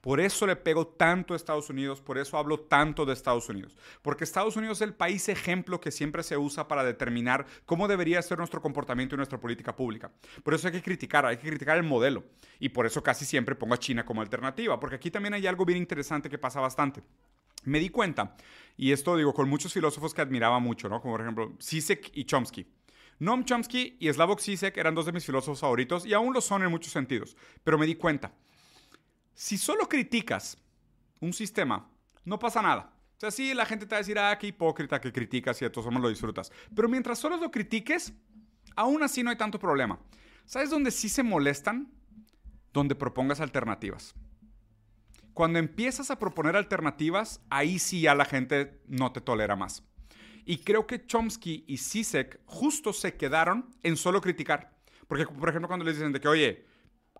[0.00, 3.76] Por eso le pego tanto a Estados Unidos, por eso hablo tanto de Estados Unidos.
[4.02, 8.22] Porque Estados Unidos es el país ejemplo que siempre se usa para determinar cómo debería
[8.22, 10.12] ser nuestro comportamiento y nuestra política pública.
[10.44, 12.22] Por eso hay que criticar, hay que criticar el modelo.
[12.60, 14.78] Y por eso casi siempre pongo a China como alternativa.
[14.78, 17.02] Porque aquí también hay algo bien interesante que pasa bastante
[17.66, 18.36] me di cuenta,
[18.76, 21.00] y esto digo con muchos filósofos que admiraba mucho, ¿no?
[21.00, 22.66] Como por ejemplo Zizek y Chomsky.
[23.18, 26.62] Noam Chomsky y Slavoj Zizek eran dos de mis filósofos favoritos y aún lo son
[26.62, 28.32] en muchos sentidos, pero me di cuenta,
[29.34, 30.58] si solo criticas
[31.20, 31.88] un sistema,
[32.24, 32.92] no pasa nada.
[33.16, 35.64] O sea, sí, la gente te va a decir, ah, qué hipócrita que criticas y
[35.64, 36.52] de todos lo disfrutas.
[36.74, 38.12] Pero mientras solo lo critiques,
[38.74, 39.98] aún así no hay tanto problema.
[40.44, 41.90] ¿Sabes dónde sí se molestan?
[42.74, 44.14] Donde propongas alternativas.
[45.36, 49.82] Cuando empiezas a proponer alternativas, ahí sí ya la gente no te tolera más.
[50.46, 54.72] Y creo que Chomsky y Sisek justo se quedaron en solo criticar.
[55.06, 56.64] Porque, por ejemplo, cuando les dicen de que, oye,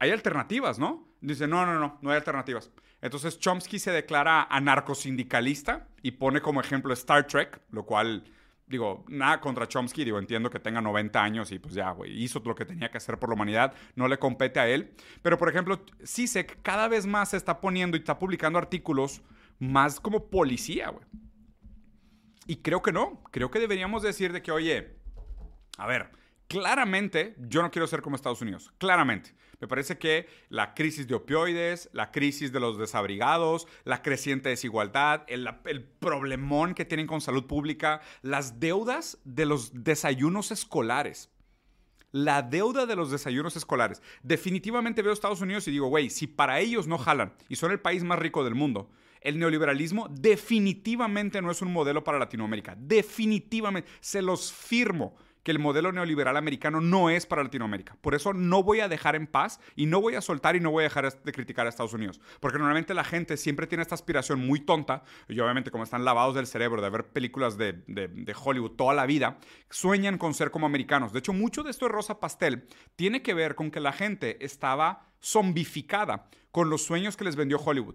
[0.00, 1.06] hay alternativas, ¿no?
[1.20, 2.70] Dicen, no, no, no, no hay alternativas.
[3.02, 8.24] Entonces Chomsky se declara anarcosindicalista y pone como ejemplo Star Trek, lo cual
[8.66, 12.42] digo, nada contra Chomsky, digo, entiendo que tenga 90 años y pues ya, güey, hizo
[12.44, 14.94] lo que tenía que hacer por la humanidad, no le compete a él.
[15.22, 19.22] Pero, por ejemplo, CISEC cada vez más se está poniendo y está publicando artículos
[19.58, 21.04] más como policía, güey.
[22.46, 24.96] Y creo que no, creo que deberíamos decir de que, oye,
[25.78, 26.10] a ver,
[26.48, 29.34] claramente yo no quiero ser como Estados Unidos, claramente.
[29.60, 35.24] Me parece que la crisis de opioides, la crisis de los desabrigados, la creciente desigualdad,
[35.28, 35.48] el,
[35.98, 41.30] problemón que tienen con salud pública, las deudas de los desayunos escolares.
[42.12, 44.02] La deuda de los desayunos escolares.
[44.22, 47.80] Definitivamente veo Estados Unidos y digo, güey, si para ellos no jalan y son el
[47.80, 52.76] país más rico del mundo, el neoliberalismo definitivamente no es un modelo para Latinoamérica.
[52.78, 53.90] Definitivamente.
[54.00, 57.96] Se los firmo que el modelo neoliberal americano no es para Latinoamérica.
[58.00, 60.72] Por eso no voy a dejar en paz y no voy a soltar y no
[60.72, 62.20] voy a dejar de criticar a Estados Unidos.
[62.40, 66.34] Porque normalmente la gente siempre tiene esta aspiración muy tonta, y obviamente como están lavados
[66.34, 69.38] del cerebro de ver películas de, Hollywood toda la vida,
[69.70, 71.12] sueñan con ser como americanos.
[71.12, 74.44] De hecho, mucho de esto de Rosa Pastel tiene que ver con que la gente
[74.44, 77.94] estaba zombificada con los sueños que les vendió Hollywood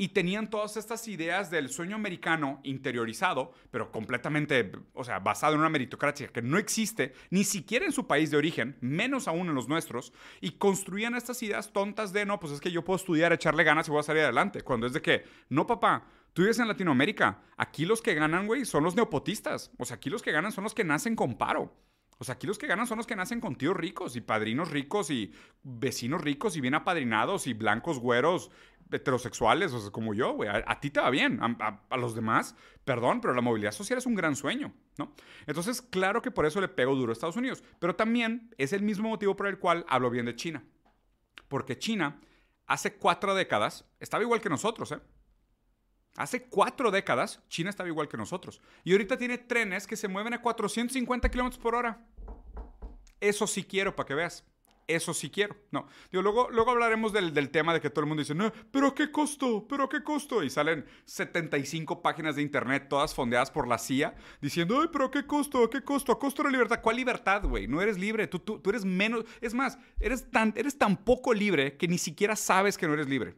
[0.00, 5.60] y tenían todas estas ideas del sueño americano interiorizado, pero completamente, o sea, basado en
[5.60, 9.54] una meritocracia que no existe ni siquiera en su país de origen, menos aún en
[9.54, 13.34] los nuestros, y construían estas ideas tontas de, no, pues es que yo puedo estudiar,
[13.34, 16.58] echarle ganas y voy a salir adelante, cuando es de que, no, papá, tú vives
[16.60, 20.32] en Latinoamérica, aquí los que ganan, güey, son los neopotistas, o sea, aquí los que
[20.32, 21.74] ganan son los que nacen con paro.
[22.20, 24.70] O sea, aquí los que ganan son los que nacen con tíos ricos y padrinos
[24.70, 25.32] ricos y
[25.62, 28.50] vecinos ricos y bien apadrinados y blancos güeros
[28.90, 30.48] heterosexuales, o sea, como yo, güey.
[30.48, 34.14] A, ti te va bien, a, los demás, perdón, pero la movilidad social es un
[34.14, 35.14] gran sueño, ¿no?
[35.46, 38.82] Entonces, claro que por eso le pego duro a Estados Unidos, pero también es el
[38.82, 40.64] mismo motivo por el cual hablo bien de China.
[41.48, 42.20] Porque China,
[42.66, 45.00] hace cuatro décadas, estaba igual que nosotros, ¿eh?
[46.16, 48.60] Hace cuatro décadas, China estaba igual que nosotros.
[48.84, 52.04] Y ahorita tiene trenes que se mueven a 450 kilómetros por hora.
[53.20, 54.44] Eso sí quiero para que veas.
[54.94, 55.56] Eso sí quiero.
[55.70, 55.86] No.
[56.10, 58.88] Digo, luego, luego hablaremos del, del, tema de que todo el mundo dice, no, pero
[58.88, 59.66] ¿a qué costo?
[59.68, 60.42] ¿Pero qué costo?
[60.42, 65.10] Y salen 75 páginas de internet, todas fondeadas por la CIA, diciendo, ay, pero ¿a
[65.10, 65.64] qué costo?
[65.64, 66.12] ¿A qué costo?
[66.12, 66.80] ¿A costo de la libertad?
[66.82, 67.66] ¿Cuál libertad, güey?
[67.66, 68.26] No eres libre.
[68.26, 69.24] Tú, tú, tú eres menos.
[69.40, 73.08] Es más, eres tan, eres tan poco libre que ni siquiera sabes que no eres
[73.08, 73.36] libre.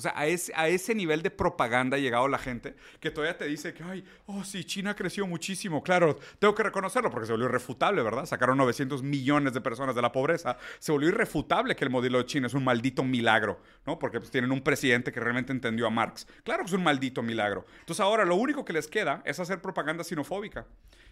[0.00, 3.36] O sea, a ese, a ese nivel de propaganda ha llegado la gente que todavía
[3.36, 5.82] te dice que, ay, oh, sí, China creció muchísimo.
[5.82, 8.24] Claro, tengo que reconocerlo porque se volvió irrefutable, ¿verdad?
[8.24, 10.56] Sacaron 900 millones de personas de la pobreza.
[10.78, 13.98] Se volvió irrefutable que el modelo de China es un maldito milagro, ¿no?
[13.98, 16.26] Porque pues, tienen un presidente que realmente entendió a Marx.
[16.44, 17.66] Claro que es un maldito milagro.
[17.80, 20.64] Entonces ahora lo único que les queda es hacer propaganda sinofóbica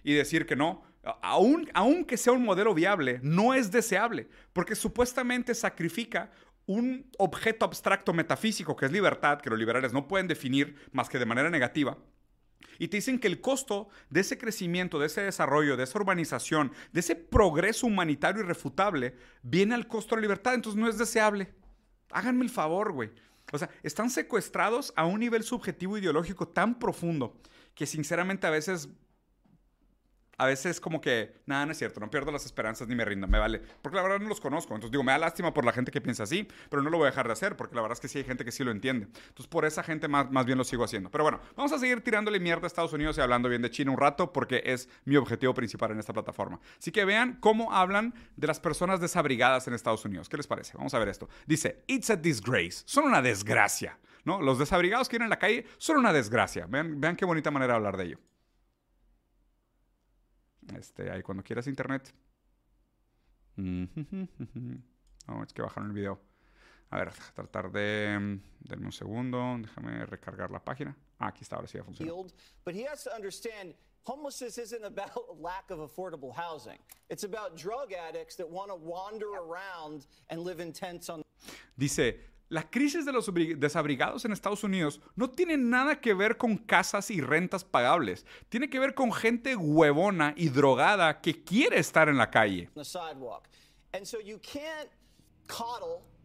[0.03, 0.83] y decir que no,
[1.23, 6.31] aun, aunque sea un modelo viable, no es deseable, porque supuestamente sacrifica
[6.69, 11.19] un objeto abstracto metafísico que es libertad, que los liberales no pueden definir más que
[11.19, 11.97] de manera negativa,
[12.79, 16.73] y te dicen que el costo de ese crecimiento, de ese desarrollo, de esa urbanización,
[16.93, 21.53] de ese progreso humanitario irrefutable, viene al costo de la libertad, entonces no es deseable.
[22.11, 23.11] Háganme el favor, güey.
[23.53, 27.41] O sea, están secuestrados a un nivel subjetivo ideológico tan profundo
[27.75, 28.89] que sinceramente a veces
[30.39, 33.27] a veces como que, nada, no es cierto, no pierdo las esperanzas ni me rindo,
[33.27, 33.61] me vale.
[33.83, 34.73] Porque la verdad no los conozco.
[34.75, 37.09] Entonces digo, me da lástima por la gente que piensa así, pero no lo voy
[37.09, 38.71] a dejar de hacer porque la verdad es que sí hay gente que sí lo
[38.71, 39.07] entiende.
[39.07, 41.11] Entonces por esa gente más, más bien lo sigo haciendo.
[41.11, 43.91] Pero bueno, vamos a seguir tirándole mierda a Estados Unidos y hablando bien de China
[43.91, 46.61] un rato porque es mi objetivo principal en esta plataforma.
[46.79, 50.29] Así que vean cómo hablan de las personas desabrigadas en Estados Unidos.
[50.29, 50.77] ¿Qué les parece?
[50.77, 51.29] Vamos a ver esto.
[51.47, 52.83] Dice, it's a disgrace.
[52.85, 53.99] Son una desgracia.
[54.25, 54.43] ¿No?
[54.43, 56.67] Los desabrigados que vienen en la calle son una desgracia.
[56.69, 58.19] Vean, vean qué bonita manera de hablar de ello.
[60.77, 62.13] Este, ahí cuando quieras internet.
[63.57, 66.21] No, es que bajaron el video.
[66.91, 68.41] A ver, tratar de...
[68.61, 70.97] Denme un segundo, déjame recargar la página.
[71.19, 72.13] Ah, aquí está, ahora sí ya funciona.
[72.65, 76.79] But he has to understand homelessness isn't about lack of affordable housing.
[77.11, 81.23] It's about drug addicts that want to wander around and live in tents on...
[81.77, 82.15] Dice,
[82.49, 87.11] la crisis de los desabrigados en Estados Unidos no tiene nada que ver con casas
[87.11, 88.25] y rentas pagables.
[88.49, 92.71] Tiene que ver con gente huevona y drogada que quiere estar en la calle.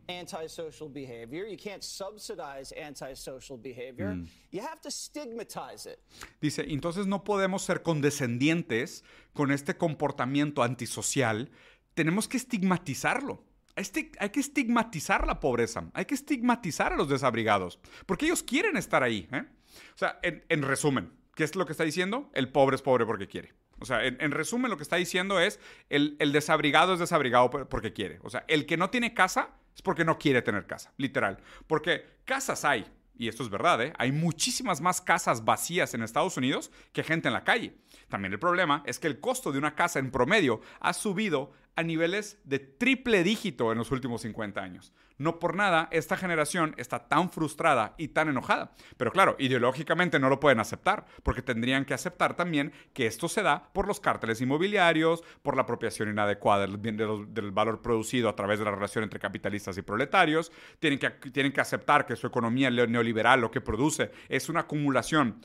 [0.07, 1.47] antisocial behavior.
[1.47, 4.15] You can't subsidize antisocial behavior.
[4.15, 4.27] Mm.
[4.51, 5.99] You have to stigmatize it.
[6.41, 11.49] Dice, entonces no podemos ser condescendientes con este comportamiento antisocial.
[11.93, 13.43] Tenemos que estigmatizarlo.
[13.75, 18.77] Este, hay que estigmatizar la pobreza, hay que estigmatizar a los desabrigados, porque ellos quieren
[18.77, 19.27] estar ahí.
[19.31, 19.43] ¿eh?
[19.95, 22.29] O sea, en, resumen, ¿qué es lo que está diciendo?
[22.33, 23.53] El pobre es pobre porque quiere.
[23.79, 25.59] O sea, en, resumen lo que está diciendo es
[25.89, 28.19] el, el, desabrigado es desabrigado porque quiere.
[28.21, 31.39] O sea, el que no tiene casa es porque no quiere tener casa, literal.
[31.67, 32.85] Porque casas hay,
[33.17, 33.93] y esto es verdad, ¿eh?
[33.97, 37.75] hay muchísimas más casas vacías en Estados Unidos que gente en la calle.
[38.09, 41.83] También el problema es que el costo de una casa en promedio ha subido a
[41.83, 44.93] niveles de triple dígito en los últimos 50 años.
[45.17, 48.73] No por nada, esta generación está tan frustrada y tan enojada.
[48.97, 53.43] Pero claro, ideológicamente no lo pueden aceptar, porque tendrían que aceptar también que esto se
[53.43, 58.65] da por los cárteles inmobiliarios, por la apropiación inadecuada del, valor producido a través de
[58.65, 60.51] la relación entre capitalistas y proletarios.
[60.79, 65.41] Tienen que, tienen que aceptar que su economía neoliberal lo que produce es una acumulación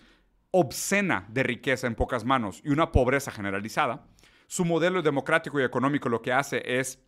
[0.50, 4.06] obscena de riqueza en pocas manos y una pobreza generalizada.
[4.48, 6.98] Su modelo democrático y económico lo que hace es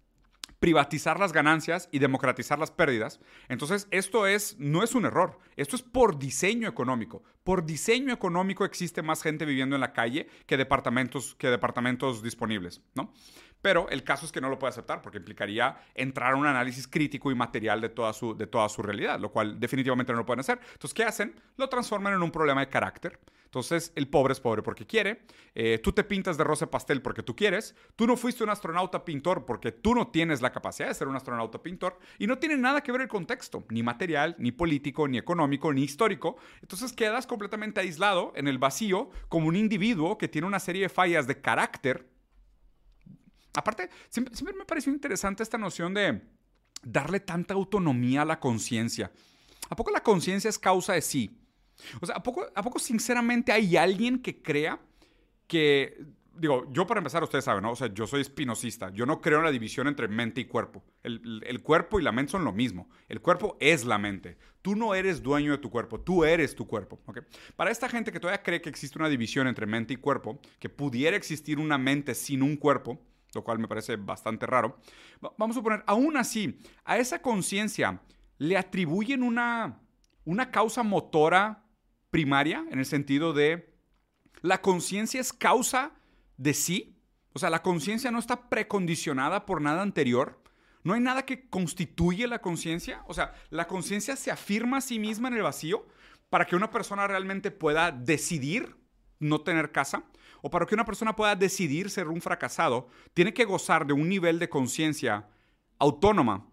[0.61, 3.19] privatizar las ganancias y democratizar las pérdidas.
[3.49, 7.23] Entonces, esto es no es un error, esto es por diseño económico.
[7.43, 12.83] Por diseño económico existe más gente viviendo en la calle que departamentos que departamentos disponibles,
[12.95, 13.13] ¿no?
[13.63, 16.89] Pero el caso es que no lo puede aceptar porque implicaría entrar a un análisis
[16.89, 20.27] crítico y material de toda su, de toda su realidad, lo cual definitivamente no lo
[20.27, 20.59] pueden hacer.
[20.73, 21.35] Entonces, ¿qué hacen?
[21.57, 23.19] Lo transforman en un problema de carácter.
[23.51, 25.23] Entonces, el pobre es pobre porque quiere.
[25.57, 27.75] Eh, tú te pintas de rosa pastel porque tú quieres.
[27.97, 31.17] Tú no fuiste un astronauta pintor porque tú no tienes la capacidad de ser un
[31.17, 31.99] astronauta pintor.
[32.21, 35.83] Y no tiene nada que ver el contexto, ni material, ni político, ni económico, ni
[35.83, 36.37] histórico.
[36.63, 40.89] Entonces, quedas completamente aislado en el vacío como un individuo que tiene una serie de
[40.89, 42.07] fallas de carácter.
[43.55, 46.23] Aparte, siempre, siempre me pareció interesante esta noción de
[46.83, 49.11] darle tanta autonomía a la conciencia.
[49.69, 51.37] ¿A poco la conciencia es causa de sí?
[52.01, 54.81] O sea, ¿a poco, ¿a poco sinceramente hay alguien que crea
[55.47, 55.97] que
[56.41, 57.73] digo, yo para empezar, ustedes saben, ¿no?
[57.73, 58.91] O sea, yo soy espinosista.
[58.91, 60.83] Yo no creo en la división entre mente y cuerpo.
[61.03, 62.89] El, el, cuerpo y la mente son lo mismo.
[63.09, 64.39] El cuerpo es la mente.
[64.63, 67.01] Tú no eres dueño de tu cuerpo, tú eres tu cuerpo.
[67.07, 67.21] ¿ok?
[67.57, 70.71] Para esta gente que todavía cree que existe una división entre mente y cuerpo, que
[70.71, 72.99] pudiera existir una mente sin un cuerpo,
[73.35, 74.79] lo cual me parece bastante raro,
[75.39, 78.01] vamos a poner, aún así, a esa conciencia
[78.39, 79.81] le atribuyen una,
[80.25, 81.65] una causa motora
[82.11, 83.71] primaria, en el sentido de
[84.43, 85.93] la conciencia es causa
[86.37, 86.97] de sí.
[87.33, 90.43] O sea, la conciencia no está precondicionada por nada anterior.
[90.83, 93.05] No hay nada que constituye la conciencia.
[93.07, 95.87] O sea, la conciencia se afirma a sí misma en el vacío
[96.31, 98.77] para que una persona realmente pueda decidir
[99.19, 100.05] no tener casa
[100.43, 104.09] o para que una persona pueda decidir ser un fracasado, tiene que gozar de un
[104.09, 105.29] nivel de conciencia
[105.79, 106.47] autónoma,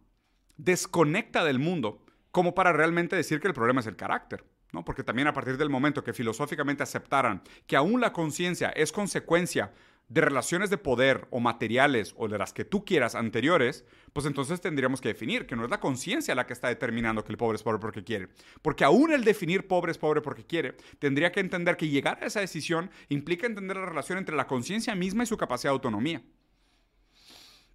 [0.58, 4.45] desconecta del mundo, como para realmente decir que el problema es el carácter.
[4.73, 4.84] ¿no?
[4.84, 9.71] Porque también a partir del momento que filosóficamente aceptaran que aún la conciencia es consecuencia
[10.10, 14.62] de relaciones de poder o materiales o de las que tú quieras anteriores, pues entonces
[14.62, 17.58] tendríamos que definir que no es la conciencia la que está determinando que el pobre
[17.58, 18.30] es pobre porque quiere.
[18.62, 22.28] Porque aún el definir pobre es pobre porque quiere, tendría que entender que llegar a
[22.28, 26.24] esa decisión implica entender la relación entre la conciencia misma y su capacidad de autonomía.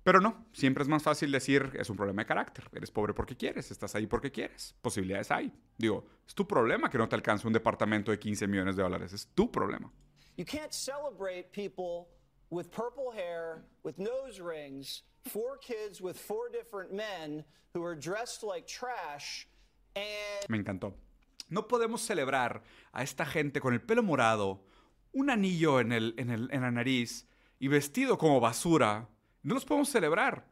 [0.03, 2.65] Pero no, siempre es más fácil decir es un problema de carácter.
[2.73, 4.75] Eres pobre porque quieres, estás ahí porque quieres.
[4.83, 5.53] Posibilidades hay.
[5.79, 9.13] Digo, es tu problema que no te alcance un departamento de 15 millones de dólares.
[9.13, 9.93] Es tu problema.
[10.37, 12.09] You can't celebrate people
[12.53, 18.43] with purple hair, with nose rings, four kids with four different men who are dressed
[18.43, 19.49] like trash
[19.97, 20.49] and...
[20.49, 20.95] Me encantó.
[21.49, 22.63] No podemos celebrar
[22.93, 24.61] a esta gente con el pelo morado,
[25.13, 27.27] un anillo en, el, en, el, en la nariz
[27.59, 29.09] y vestido como basura
[29.43, 30.47] no los podemos celebrar.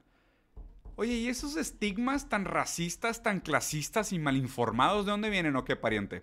[0.96, 5.76] Oye, ¿y esos estigmas tan racistas, tan clasistas y malinformados, de dónde vienen o qué,
[5.76, 6.22] pariente?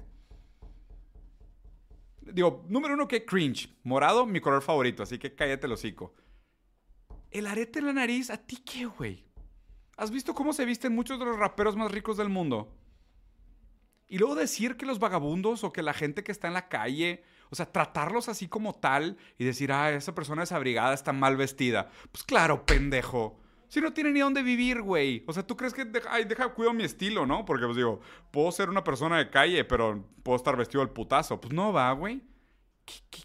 [2.33, 3.69] Digo, número uno, que cringe.
[3.83, 6.13] Morado, mi color favorito, así que cállate el hocico.
[7.31, 9.25] El arete en la nariz, ¿a ti qué, güey?
[9.97, 12.73] ¿Has visto cómo se visten muchos de los raperos más ricos del mundo?
[14.07, 17.23] Y luego decir que los vagabundos o que la gente que está en la calle
[17.49, 21.89] o sea, tratarlos así como tal y decir, ah, esa persona desabrigada está mal vestida.
[22.11, 23.39] Pues claro, pendejo.
[23.67, 25.23] Si no tiene ni dónde vivir, güey.
[25.27, 27.43] O sea, tú crees que, ay, deja, cuido mi estilo, ¿no?
[27.43, 27.99] Porque, pues digo,
[28.31, 31.41] puedo ser una persona de calle, pero puedo estar vestido al putazo.
[31.41, 32.21] Pues no va, güey.
[32.85, 33.23] ¿Qué,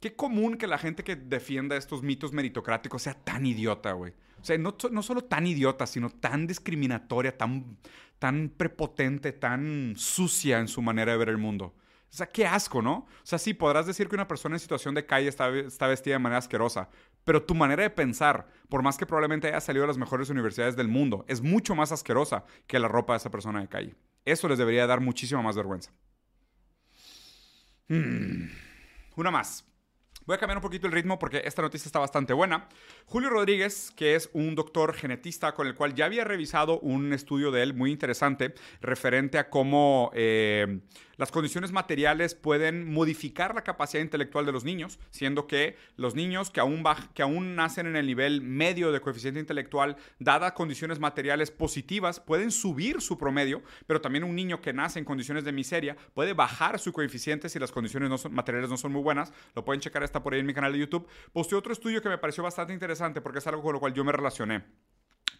[0.00, 4.12] qué, común que la gente que defienda estos mitos meritocráticos sea tan idiota, güey.
[4.40, 7.76] O sea, no, no, solo tan idiota, sino tan discriminatoria, tan,
[8.20, 11.74] tan prepotente, tan sucia en su manera de ver el mundo.
[12.10, 12.94] O sea, qué asco, ¿no?
[12.94, 16.14] O sea, sí, podrás decir que una persona en situación de calle está, está, vestida
[16.14, 16.88] de manera asquerosa,
[17.28, 20.76] pero tu manera de pensar, por más que probablemente haya salido de las mejores universidades
[20.76, 23.94] del mundo, es mucho más asquerosa que la ropa de esa persona de calle.
[24.24, 25.92] Eso les debería dar muchísima más vergüenza.
[27.86, 28.48] Hmm.
[29.16, 29.66] Una más.
[30.24, 32.66] Voy a cambiar un poquito el ritmo porque esta noticia está bastante buena.
[33.04, 37.50] Julio Rodríguez, que es un doctor genetista con el cual ya había revisado un estudio
[37.50, 40.80] de él muy interesante referente a cómo eh,
[41.18, 46.50] las condiciones materiales pueden modificar la capacidad intelectual de los niños, siendo que los niños
[46.50, 51.50] que aún, que aún nacen en el nivel medio de coeficiente intelectual, dadas condiciones materiales
[51.50, 55.96] positivas, pueden subir su promedio, pero también un niño que nace en condiciones de miseria
[56.14, 59.32] puede bajar su coeficiente si las condiciones no materiales no son muy buenas.
[59.56, 61.08] Lo pueden checar, está por ahí en mi canal de YouTube.
[61.32, 64.04] Posteé otro estudio que me pareció bastante interesante porque es algo con lo cual yo
[64.04, 64.64] me relacioné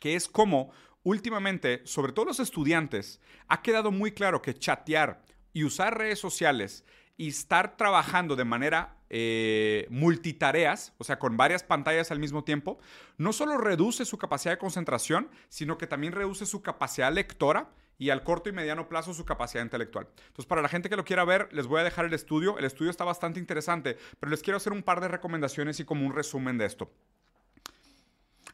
[0.01, 0.71] que es como
[1.03, 5.25] últimamente, sobre todo los estudiantes, ha quedado muy claro que chatear
[5.59, 6.85] y usar redes sociales
[7.16, 12.79] y estar trabajando de manera eh, multitareas, o sea, con varias pantallas al mismo tiempo,
[13.16, 18.11] no solo reduce su capacidad de concentración, sino que también reduce su capacidad lectora y
[18.11, 20.07] al corto y mediano plazo su capacidad intelectual.
[20.29, 22.57] Entonces, para la gente que lo quiera ver, les voy a dejar el estudio.
[22.57, 26.07] El estudio está bastante interesante, pero les quiero hacer un par de recomendaciones y como
[26.07, 26.88] un resumen de esto.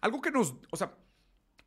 [0.01, 0.95] Algo que nos, o sea,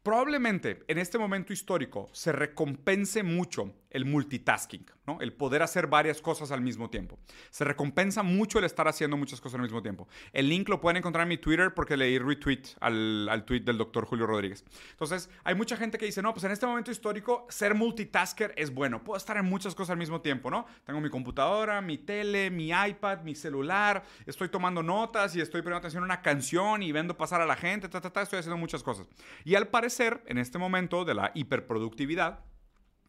[0.08, 5.20] probablemente en este momento histórico se recompense mucho el multitasking, ¿no?
[5.22, 7.17] El poder hacer varias cosas al mismo tiempo.
[7.50, 10.08] Se recompensa mucho el estar haciendo muchas cosas al mismo tiempo.
[10.34, 13.78] El link lo pueden encontrar en mi Twitter porque leí retweet al, al tweet del
[13.78, 14.63] doctor Julio Rodríguez.
[14.91, 18.74] Entonces, hay mucha gente que dice, no, pues en este momento histórico ser multitasker es
[18.74, 19.04] bueno.
[19.04, 20.67] Puedo estar en muchas cosas al mismo tiempo, ¿no?
[20.86, 25.80] Tengo mi computadora, mi tele, mi iPad, mi celular, estoy tomando notas y estoy poniendo
[25.80, 28.58] atención a una canción y viendo pasar a la gente, ta, ta, ta, estoy haciendo
[28.58, 29.08] muchas cosas.
[29.43, 32.45] Y al parecer, en este momento de la hiperproductividad,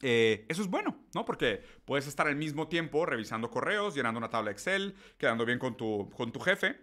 [0.01, 1.25] eh, eso es bueno, ¿no?
[1.25, 5.77] Porque puedes estar al mismo tiempo revisando correos, llenando una tabla Excel, quedando bien con
[5.77, 6.79] tu, con tu jefe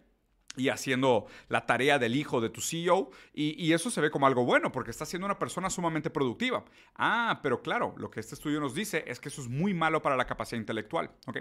[0.58, 3.12] y haciendo la tarea del hijo de tu CEO.
[3.34, 6.64] Y, eso se ve como algo bueno porque estás siendo una persona sumamente productiva.
[6.96, 10.02] Ah, pero claro, lo que este estudio nos dice es que eso es muy malo
[10.02, 11.12] para la capacidad intelectual.
[11.28, 11.38] ¿ok?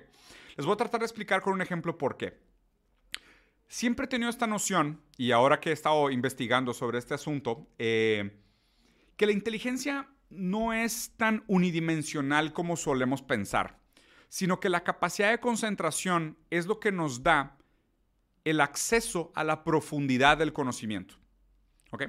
[0.57, 2.39] Les voy a tratar de explicar con un ejemplo por qué.
[3.69, 8.44] siempre he tenido esta noción, y ahora que he estado investigando sobre este asunto, eh,
[9.17, 13.79] que la inteligencia no es tan unidimensional como solemos pensar,
[14.29, 17.57] sino que la capacidad de concentración es lo que nos da
[18.45, 21.15] el acceso a la profundidad del conocimiento.
[21.91, 22.05] ¿Ok?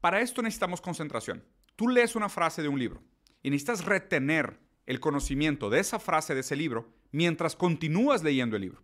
[0.00, 1.44] Para esto necesitamos concentración.
[1.76, 3.02] Tú lees una frase de un libro
[3.42, 8.62] y necesitas retener el conocimiento de esa frase de ese libro mientras continúas leyendo el
[8.62, 8.82] libro.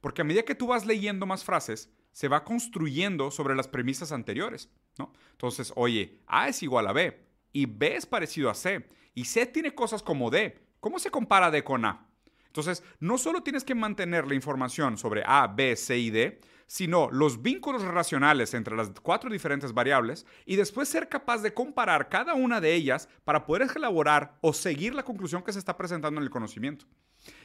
[0.00, 4.10] Porque a medida que tú vas leyendo más frases, se va construyendo sobre las premisas
[4.10, 5.12] anteriores, ¿no?
[5.30, 7.16] Entonces, oye, A es igual a B
[7.52, 10.58] y B es parecido a C y C tiene cosas como D.
[10.80, 12.08] ¿Cómo se compara D con A?
[12.46, 17.08] Entonces, no solo tienes que mantener la información sobre A, B, C y D, sino
[17.12, 22.34] los vínculos relacionales entre las cuatro diferentes variables y después ser capaz de comparar cada
[22.34, 26.24] una de ellas para poder elaborar o seguir la conclusión que se está presentando en
[26.24, 26.84] el conocimiento.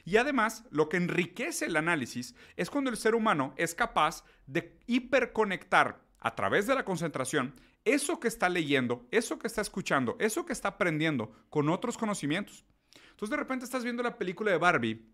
[0.05, 4.77] Y además, lo que enriquece el análisis es cuando el ser humano es capaz de
[4.87, 7.53] hiperconectar a través de la concentración
[7.85, 12.65] eso que está leyendo, eso que está escuchando, eso que está aprendiendo con otros conocimientos.
[13.11, 15.05] Entonces de repente estás viendo la película de Barbie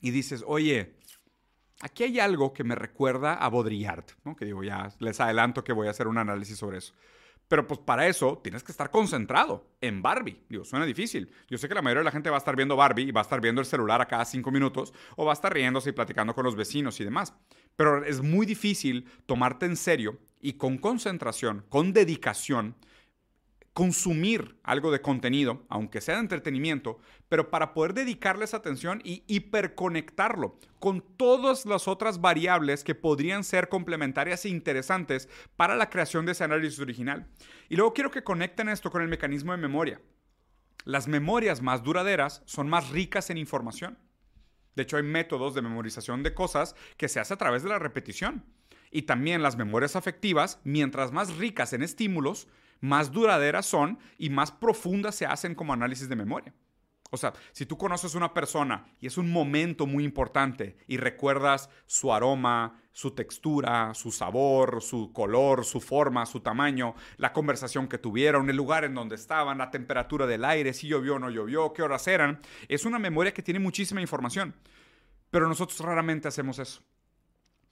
[0.00, 0.96] y dices, oye,
[1.80, 4.36] aquí hay algo que me recuerda a Baudrillard, ¿no?
[4.36, 6.94] Que digo, ya les adelanto que voy a hacer un análisis sobre eso.
[7.52, 10.40] Pero pues para eso tienes que estar concentrado en Barbie.
[10.48, 11.30] Digo, suena difícil.
[11.50, 13.20] Yo sé que la mayoría de la gente va a estar viendo Barbie y va
[13.20, 15.92] a estar viendo el celular a cada cinco minutos o va a estar riéndose y
[15.92, 17.34] platicando con los vecinos y demás.
[17.76, 22.74] Pero es muy difícil tomarte en serio y con concentración, con dedicación,
[23.72, 26.98] consumir algo de contenido, aunque sea de entretenimiento,
[27.28, 33.68] pero para poder dedicarles atención y hiperconectarlo con todas las otras variables que podrían ser
[33.68, 37.26] complementarias e interesantes para la creación de ese análisis original.
[37.70, 40.00] Y luego quiero que conecten esto con el mecanismo de memoria.
[40.84, 43.98] Las memorias más duraderas son más ricas en información.
[44.74, 47.78] De hecho, hay métodos de memorización de cosas que se hace a través de la
[47.78, 48.44] repetición.
[48.90, 52.48] Y también las memorias afectivas, mientras más ricas en estímulos,
[52.82, 56.52] más duraderas son y más profundas se hacen como análisis de memoria.
[57.14, 61.68] O sea, si tú conoces una persona y es un momento muy importante y recuerdas
[61.86, 67.98] su aroma, su textura, su sabor, su color, su forma, su tamaño, la conversación que
[67.98, 71.72] tuvieron, el lugar en donde estaban, la temperatura del aire, si llovió o no llovió,
[71.74, 74.54] qué horas eran, es una memoria que tiene muchísima información.
[75.30, 76.82] Pero nosotros raramente hacemos eso.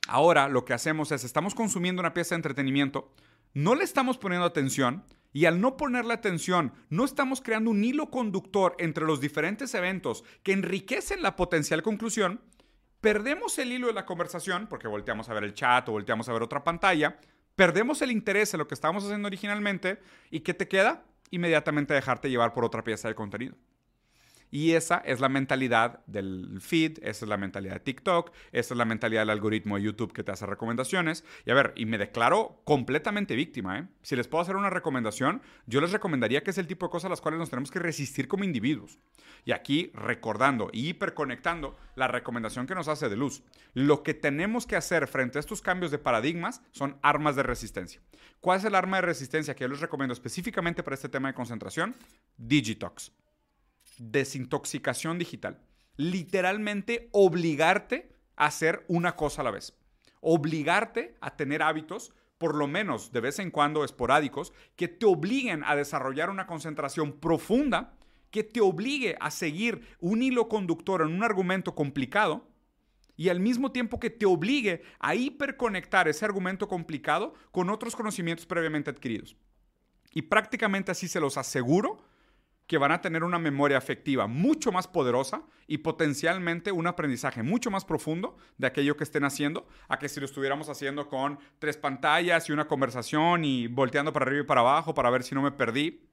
[0.06, 3.14] Ahora lo que hacemos es, estamos consumiendo una pieza de entretenimiento,
[3.54, 8.10] no le estamos poniendo atención y al no ponerle atención, no estamos creando un hilo
[8.10, 12.40] conductor entre los diferentes eventos que enriquecen la potencial conclusión,
[13.00, 16.32] perdemos el hilo de la conversación porque volteamos a ver el chat o volteamos a
[16.32, 17.18] ver otra pantalla,
[17.54, 21.04] perdemos el interés en lo que estábamos haciendo originalmente y ¿qué te queda?
[21.30, 23.56] Inmediatamente dejarte llevar por otra pieza de contenido.
[24.50, 28.78] Y esa es la mentalidad del feed, esa es la mentalidad de TikTok, esa es
[28.78, 31.24] la mentalidad del algoritmo de YouTube que te hace recomendaciones.
[31.44, 33.78] Y a ver, y me declaro completamente víctima.
[33.78, 33.88] ¿eh?
[34.02, 37.06] Si les puedo hacer una recomendación, yo les recomendaría que es el tipo de cosas
[37.06, 38.98] a las cuales nos tenemos que resistir como individuos.
[39.44, 43.42] Y aquí recordando y hiperconectando la recomendación que nos hace de luz.
[43.74, 48.00] Lo que tenemos que hacer frente a estos cambios de paradigmas son armas de resistencia.
[48.40, 51.34] ¿Cuál es el arma de resistencia que yo les recomiendo específicamente para este tema de
[51.34, 51.94] concentración?
[52.36, 53.12] Digitox
[54.00, 55.60] desintoxicación digital.
[55.96, 59.74] Literalmente obligarte a hacer una cosa a la vez.
[60.20, 65.62] Obligarte a tener hábitos, por lo menos de vez en cuando esporádicos, que te obliguen
[65.64, 67.94] a desarrollar una concentración profunda,
[68.30, 72.48] que te obligue a seguir un hilo conductor en un argumento complicado
[73.16, 78.46] y al mismo tiempo que te obligue a hiperconectar ese argumento complicado con otros conocimientos
[78.46, 79.36] previamente adquiridos.
[80.14, 82.02] Y prácticamente así se los aseguro
[82.70, 87.68] que van a tener una memoria afectiva mucho más poderosa y potencialmente un aprendizaje mucho
[87.68, 91.76] más profundo de aquello que estén haciendo, a que si lo estuviéramos haciendo con tres
[91.76, 95.42] pantallas y una conversación y volteando para arriba y para abajo para ver si no
[95.42, 96.08] me perdí.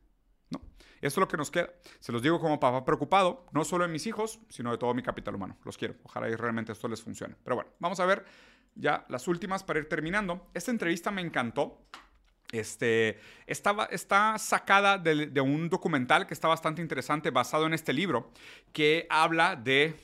[0.50, 0.60] No,
[1.00, 1.70] eso es lo que nos queda.
[2.00, 5.04] Se los digo como papá preocupado, no solo de mis hijos, sino de todo mi
[5.04, 5.60] capital humano.
[5.64, 5.94] Los quiero.
[6.06, 7.36] Ojalá y realmente esto les funcione.
[7.44, 8.26] Pero bueno, vamos a ver
[8.74, 10.50] ya las últimas para ir terminando.
[10.56, 11.86] Esta entrevista me encantó.
[12.52, 18.32] Este, está sacada de, un documental que está bastante interesante basado en este libro
[18.72, 19.96] que habla de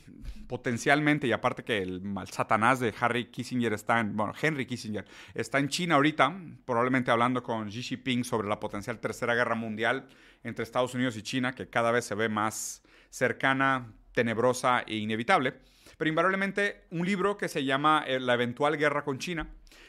[0.47, 5.05] potencialmente, y aparte que el mal satanás de Harry Kissinger está en, bueno, Henry Kissinger
[5.33, 10.05] está en China ahorita, probablemente hablando con Xi Jinping sobre la potencial tercera guerra mundial
[10.43, 15.53] entre Estados Unidos y China, que cada vez se ve más cercana, tenebrosa e inevitable.
[15.97, 19.47] pero invariablemente un libro que se llama eh, La eventual guerra con China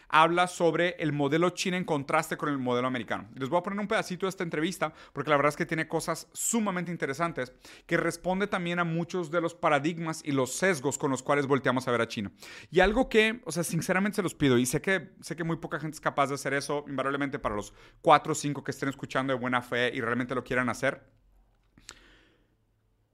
[0.08, 3.28] habla sobre el modelo chino en contraste con el modelo americano.
[3.34, 5.88] Les voy a poner un pedacito de esta entrevista porque la verdad es que tiene
[5.88, 7.52] cosas sumamente interesantes
[7.86, 11.86] que responde también a muchos de los paradigmas y los sesgos con los cuales volteamos
[11.88, 12.32] a ver a China.
[12.70, 15.56] Y algo que, o sea, sinceramente se los pido y sé que, sé que muy
[15.56, 18.88] poca gente es capaz de hacer eso, invariablemente para los cuatro o cinco que estén
[18.88, 21.02] escuchando de buena fe y realmente lo quieran hacer.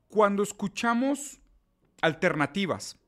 [0.09, 1.41] Cuando escuchamos
[2.03, 2.99] alternativas,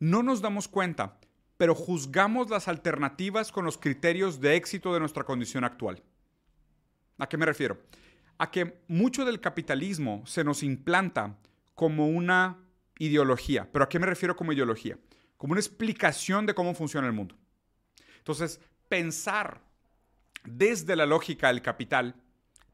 [0.00, 1.20] no nos damos cuenta
[1.62, 6.02] pero juzgamos las alternativas con los criterios de éxito de nuestra condición actual.
[7.18, 7.78] ¿A qué me refiero?
[8.36, 11.38] A que mucho del capitalismo se nos implanta
[11.76, 12.58] como una
[12.98, 13.68] ideología.
[13.70, 14.98] ¿Pero a qué me refiero como ideología?
[15.36, 17.36] Como una explicación de cómo funciona el mundo.
[18.18, 19.60] Entonces, pensar
[20.42, 22.16] desde la lógica del capital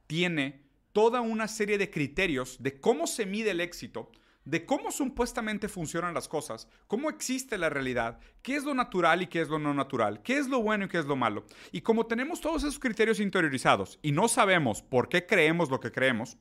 [0.07, 0.63] tiene
[0.95, 4.11] toda una serie de criterios de cómo se mide el éxito
[4.49, 9.27] de cómo supuestamente funcionan las cosas, cómo existe la realidad, qué es lo natural y
[9.27, 11.45] qué es lo no natural, qué es lo bueno y qué es lo malo.
[11.71, 15.93] Y como tenemos todos esos criterios interiorizados y no sabemos por qué creemos lo que
[15.93, 16.39] creemos,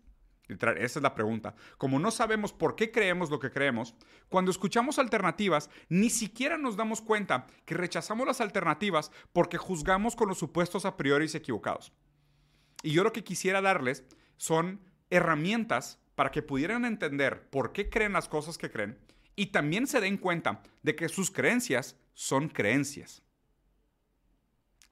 [0.47, 1.53] esa es la pregunta.
[1.77, 3.93] Como no sabemos por qué creemos lo que creemos,
[4.29, 10.29] cuando escuchamos alternativas, ni siquiera nos damos cuenta que rechazamos las alternativas porque juzgamos con
[10.29, 11.91] los supuestos a priori equivocados.
[12.83, 14.05] Y yo lo que quisiera darles
[14.37, 14.79] son
[15.09, 18.97] herramientas para que pudieran entender por qué creen las cosas que creen
[19.35, 23.21] y también se den cuenta de que sus creencias son creencias.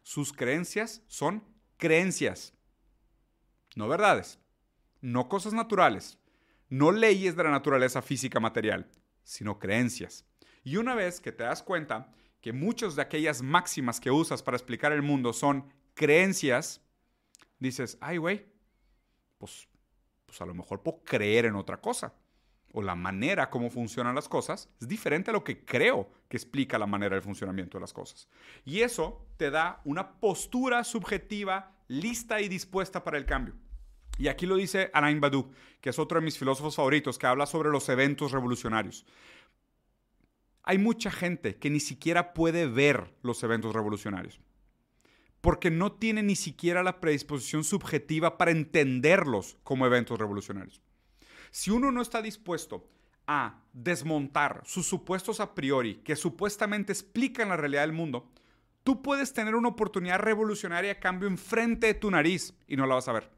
[0.04, 1.44] Sus creencias son
[1.78, 2.54] creencias,
[3.76, 4.38] no verdades,
[5.02, 6.20] no cosas naturales,
[6.70, 8.88] no leyes de la naturaleza física material,
[9.24, 10.26] sino creencias.
[10.64, 14.58] Y una vez que te das cuenta que muchas de aquellas máximas que usas para
[14.58, 16.82] explicar el mundo son creencias,
[17.58, 18.46] dices, ay, güey,
[19.40, 19.68] pues
[20.26, 22.14] pues a lo mejor puedo creer en otra cosa.
[22.72, 26.78] O la manera como funcionan las cosas es diferente a lo que creo que explica
[26.78, 28.28] la manera del funcionamiento de las cosas.
[28.66, 33.56] Y eso te da una postura subjetiva lista y dispuesta para el cambio.
[34.18, 37.46] Y aquí lo dice Alain Badu, que es otro de mis filósofos favoritos, que habla
[37.46, 39.06] sobre los eventos revolucionarios.
[40.64, 44.42] Hay mucha gente que ni siquiera puede ver los eventos revolucionarios
[45.46, 50.82] porque no tiene ni siquiera la predisposición subjetiva para entenderlos como eventos revolucionarios.
[51.52, 52.90] Si uno no está dispuesto
[53.28, 58.28] a desmontar sus supuestos a priori que supuestamente explican la realidad del mundo,
[58.84, 62.96] tú puedes tener una oportunidad revolucionaria a cambio enfrente de tu nariz y no la
[62.96, 63.30] vas a ver.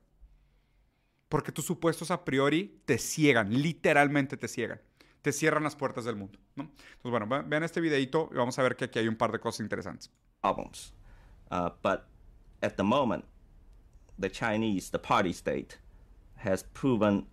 [1.28, 4.80] Porque tus supuestos a priori te ciegan, literalmente te ciegan.
[5.22, 6.39] Te cierran las puertas del mundo.
[6.55, 9.41] Entonces, bueno, vean este videito y vamos a ver que aquí hay un par de
[9.41, 10.10] cosas interesantes.
[11.51, 12.07] Uh, but
[12.61, 13.25] at the moment,
[14.19, 15.77] the Chinese, the party state,
[16.37, 17.25] has proven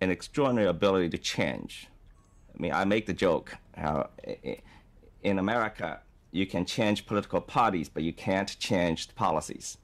[0.00, 1.88] an extraordinary ability to change.
[2.54, 4.10] I mean, I make the joke how
[5.22, 9.78] in America you can change political parties, but you can't change the policies.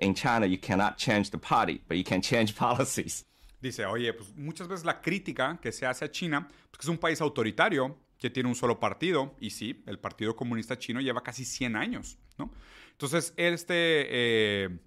[0.00, 3.24] In China, you cannot change the party, but you can change policies.
[3.62, 6.96] Dice, oye, pues muchas veces la crítica que se hace a China, pues es un
[6.96, 11.44] país autoritario, que tiene un solo partido, y sí, el Partido Comunista Chino lleva casi
[11.44, 12.18] 100 años,
[12.92, 14.78] Entonces, este eh,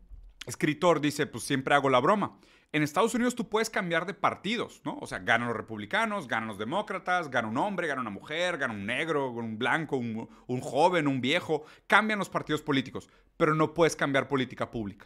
[0.45, 2.37] escritor dice, pues siempre hago la broma.
[2.71, 4.97] En Estados Unidos tú puedes cambiar de partidos, ¿no?
[4.99, 8.73] O sea, ganan los republicanos, ganan los demócratas, gana un hombre, gana una mujer, gana
[8.73, 11.65] un negro, un blanco, un, un joven, un viejo.
[11.85, 15.05] Cambian los partidos políticos, pero no puedes cambiar política pública.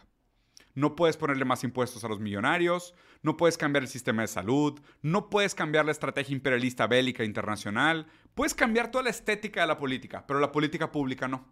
[0.74, 4.80] No puedes ponerle más impuestos a los millonarios, no puedes cambiar el sistema de salud,
[5.02, 9.76] no puedes cambiar la estrategia imperialista bélica internacional, puedes cambiar toda la estética de la
[9.76, 11.46] política, pero la política pública no.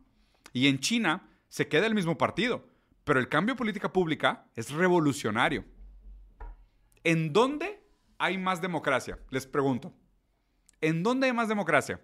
[0.57, 2.67] Y en China se queda el mismo partido,
[3.05, 5.67] pero el cambio política pública es revolucionario.
[7.05, 7.83] ¿En dónde
[8.17, 9.19] hay más democracia?
[9.29, 9.93] Les pregunto.
[10.81, 12.01] ¿En dónde hay más democracia?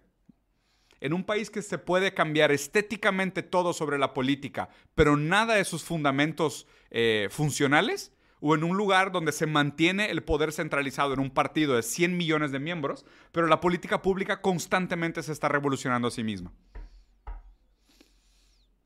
[1.01, 5.65] en un país que se puede cambiar estéticamente todo sobre la política, pero nada de
[5.65, 11.21] sus fundamentos eh, funcionales, o en un lugar donde se mantiene el poder centralizado en
[11.21, 16.07] un partido de 100 millones de miembros, pero la política pública constantemente se está revolucionando
[16.07, 16.53] a sí misma.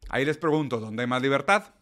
[0.09, 1.75] Ahí les pregunto, ¿dónde hay más libertad?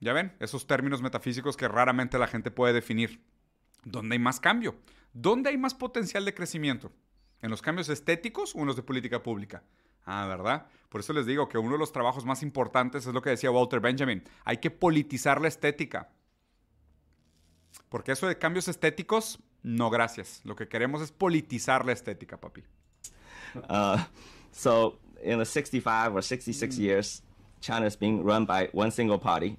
[0.00, 3.22] Ya ven, esos términos metafísicos que raramente la gente puede definir.
[3.84, 4.76] ¿Dónde hay más cambio?
[5.12, 6.92] ¿Dónde hay más potencial de crecimiento?
[7.42, 9.62] ¿En los cambios estéticos o en los de política pública?
[10.04, 10.66] Ah, ¿verdad?
[10.88, 13.50] Por eso les digo que uno de los trabajos más importantes es lo que decía
[13.50, 14.24] Walter Benjamin.
[14.44, 16.10] Hay que politizar la estética.
[17.88, 20.40] Porque eso de cambios estéticos, no gracias.
[20.44, 22.64] Lo que queremos es politizar la estética, papi.
[23.68, 23.98] Uh,
[24.52, 27.22] so, in the 65 or 66 years,
[27.60, 29.58] China is being run by one single party,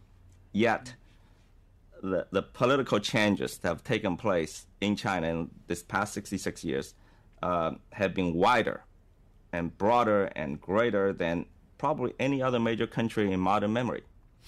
[0.52, 0.96] yet
[2.02, 6.94] the, the political changes that have taken place in China in this past 66 years
[7.44, 8.84] uh, have been wider
[9.54, 11.46] and broader and greater than
[11.78, 14.04] probably any other major country in modern memory.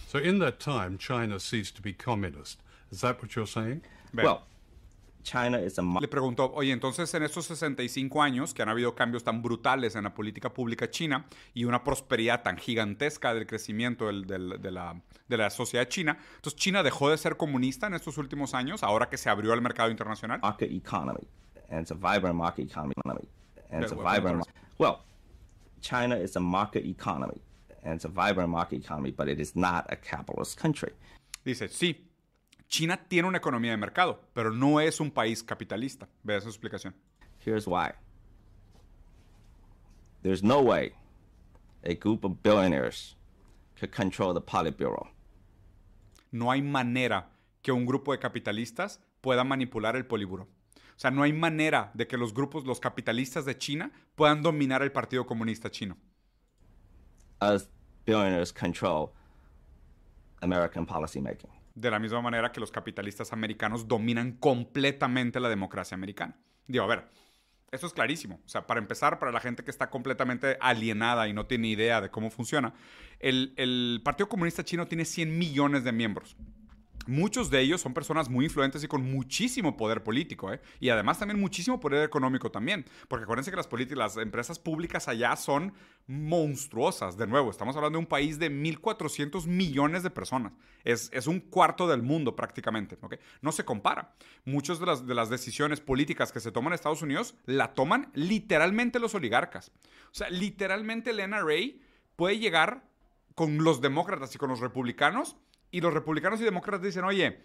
[0.08, 2.62] So, in that time, China ceased to be communist.
[2.92, 3.82] Is that what you're saying?
[4.14, 4.44] Well,
[5.24, 9.24] China is a Le preguntó, oye, entonces en estos 65 años que han habido cambios
[9.24, 14.28] tan brutales en la política pública china y una prosperidad tan gigantesca del crecimiento del,
[14.28, 18.18] del, de, la, de, la, sociedad china, entonces China dejó de ser comunista en estos
[18.18, 20.40] últimos años, ahora que se abrió al mercado internacional.
[20.42, 21.28] Market economy,
[21.70, 22.94] and it's a vibrant market economy,
[23.72, 24.46] and it's a vibrant.
[24.78, 25.00] Well,
[25.82, 27.42] China is a market economy,
[27.84, 30.92] and it's a vibrant market economy, but it is not a capitalist country.
[31.46, 31.96] Dice, sí,
[32.74, 36.10] China tiene una economía de mercado, pero no es un país capitalista.
[36.24, 36.96] Ve esa explicación.
[37.46, 37.92] Here's why.
[40.24, 40.94] There's no way
[41.84, 43.16] a group of billionaires
[43.80, 45.12] could control the Politburo.
[46.32, 47.30] No hay manera
[47.62, 50.48] que un grupo de capitalistas pueda manipular el Politburo.
[50.96, 54.82] O sea, no hay manera de que los grupos, los capitalistas de China puedan dominar
[54.82, 55.96] el Partido Comunista Chino.
[57.40, 57.70] As
[58.04, 59.12] billionaires control
[60.42, 66.38] American policymaking de la misma manera que los capitalistas americanos dominan completamente la democracia americana.
[66.68, 67.06] Digo, a ver,
[67.72, 68.40] eso es clarísimo.
[68.46, 72.02] O sea, para empezar, para la gente que está completamente alienada y no tiene idea
[72.02, 72.74] de cómo funciona,
[73.20, 76.38] el, el Partido Comunista Chino tiene 100 millones de miembros.
[77.08, 80.62] Muchos de ellos son personas muy influentes y con muchísimo poder político, ¿eh?
[80.80, 85.36] y además también muchísimo poder económico también, porque acuérdense que las, las empresas públicas allá
[85.36, 85.74] son
[86.08, 87.18] monstruosas.
[87.18, 90.54] De nuevo, estamos hablando de un país de 1.400 millones de personas.
[90.84, 92.98] Es, es, un cuarto del mundo prácticamente.
[93.42, 94.14] No se compara.
[94.46, 98.12] Muchas de las, de las decisiones políticas que se toman en Estados Unidos la toman
[98.14, 99.72] literalmente los oligarcas.
[100.12, 101.80] O sea, literalmente el NRA
[102.16, 102.84] puede llegar
[103.36, 105.38] con los demócratas y con los republicanos
[105.74, 107.42] y los republicanos y demócratas dicen, oye,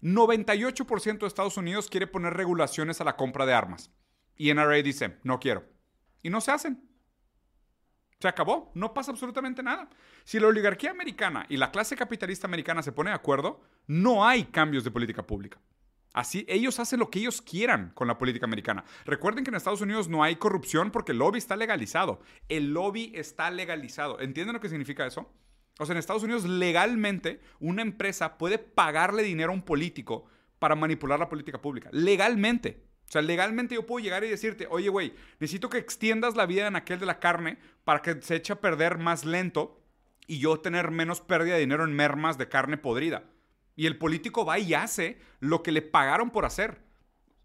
[0.00, 3.90] 98% de Estados Unidos quiere poner regulaciones a la compra de armas.
[4.34, 5.62] Y NRA dice, no quiero.
[6.22, 6.88] Y no se hacen.
[8.18, 9.90] Se acabó, no pasa absolutamente nada.
[10.24, 14.44] Si la oligarquía americana y la clase capitalista americana se pone de acuerdo, no hay
[14.44, 15.60] cambios de política pública.
[16.14, 18.84] Así, ellos hacen lo que ellos quieran con la política americana.
[19.04, 22.22] Recuerden que en Estados Unidos no hay corrupción porque el lobby está legalizado.
[22.48, 24.18] El lobby está legalizado.
[24.18, 25.30] ¿Entienden lo que significa eso?
[25.78, 30.26] O sea, en Estados Unidos legalmente una empresa puede pagarle dinero a un político
[30.58, 31.90] para manipular la política pública.
[31.92, 32.82] Legalmente.
[33.08, 36.66] O sea, legalmente yo puedo llegar y decirte, oye, güey, necesito que extiendas la vida
[36.66, 39.80] en aquel de la carne para que se eche a perder más lento
[40.26, 43.24] y yo tener menos pérdida de dinero en mermas de carne podrida.
[43.76, 46.80] Y el político va y hace lo que le pagaron por hacer.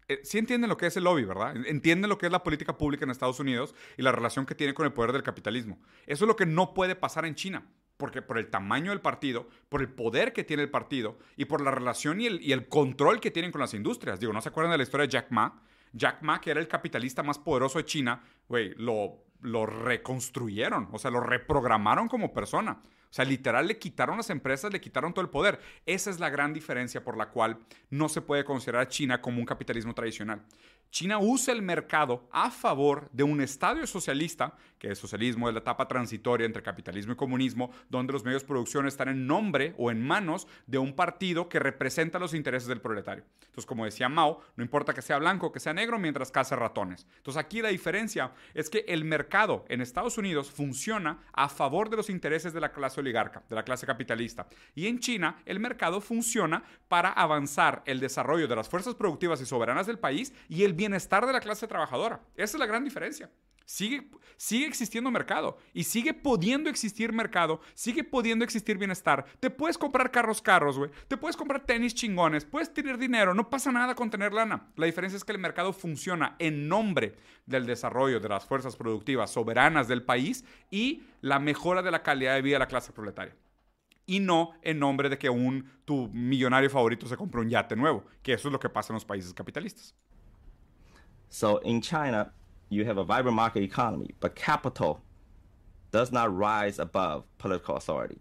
[0.08, 1.54] Eh, sí entienden lo que es el lobby, ¿verdad?
[1.66, 4.74] Entienden lo que es la política pública en Estados Unidos y la relación que tiene
[4.74, 5.78] con el poder del capitalismo.
[6.06, 7.64] Eso es lo que no puede pasar en China
[7.96, 11.60] porque por el tamaño del partido, por el poder que tiene el partido y por
[11.60, 14.20] la relación y el, control que tienen con las industrias.
[14.20, 15.62] Digo, ¿no se acuerdan de la historia de Jack Ma?
[15.92, 20.98] Jack Ma, que era el capitalista más poderoso de China, güey, lo, lo reconstruyeron, o
[20.98, 22.80] sea, lo reprogramaron como persona.
[23.12, 25.60] O sea, literal le quitaron las empresas, le quitaron todo el poder.
[25.84, 27.58] Esa es la gran diferencia por la cual
[27.90, 30.42] no se puede considerar a China como un capitalismo tradicional.
[30.92, 35.60] China usa el mercado a favor de un estadio socialista, que el socialismo es la
[35.60, 39.90] etapa transitoria entre capitalismo y comunismo, donde los medios de producción están en nombre o
[39.90, 43.24] en manos de un partido que representa los intereses del proletario.
[43.40, 47.06] Entonces, como decía Mao, no importa que sea blanco que sea negro mientras caza ratones.
[47.16, 51.96] Entonces, aquí la diferencia es que el mercado en Estados Unidos funciona a favor de
[51.96, 54.46] los intereses de la clase oligarca, de la clase capitalista.
[54.74, 59.46] Y en China, el mercado funciona para avanzar el desarrollo de las fuerzas productivas y
[59.46, 62.20] soberanas del país y el bienestar de la clase trabajadora.
[62.34, 63.30] Esa es la gran diferencia.
[63.64, 69.24] Sigue, sigue existiendo mercado y sigue pudiendo existir mercado, sigue pudiendo existir bienestar.
[69.38, 70.90] Te puedes comprar carros carros, güey.
[71.06, 74.72] Te puedes comprar tenis chingones, puedes tener dinero, no pasa nada con tener lana.
[74.74, 77.14] La diferencia es que el mercado funciona en nombre
[77.46, 82.34] del desarrollo de las fuerzas productivas soberanas del país y la mejora de la calidad
[82.34, 83.36] de vida de la clase proletaria
[84.04, 88.04] y no en nombre de que un tu millonario favorito se compre un yate nuevo,
[88.20, 89.94] que eso es lo que pasa en los países capitalistas.
[91.32, 92.30] So in China,
[92.68, 95.00] you have a vibrant market economy, but capital
[95.90, 98.20] does not rise above political authority.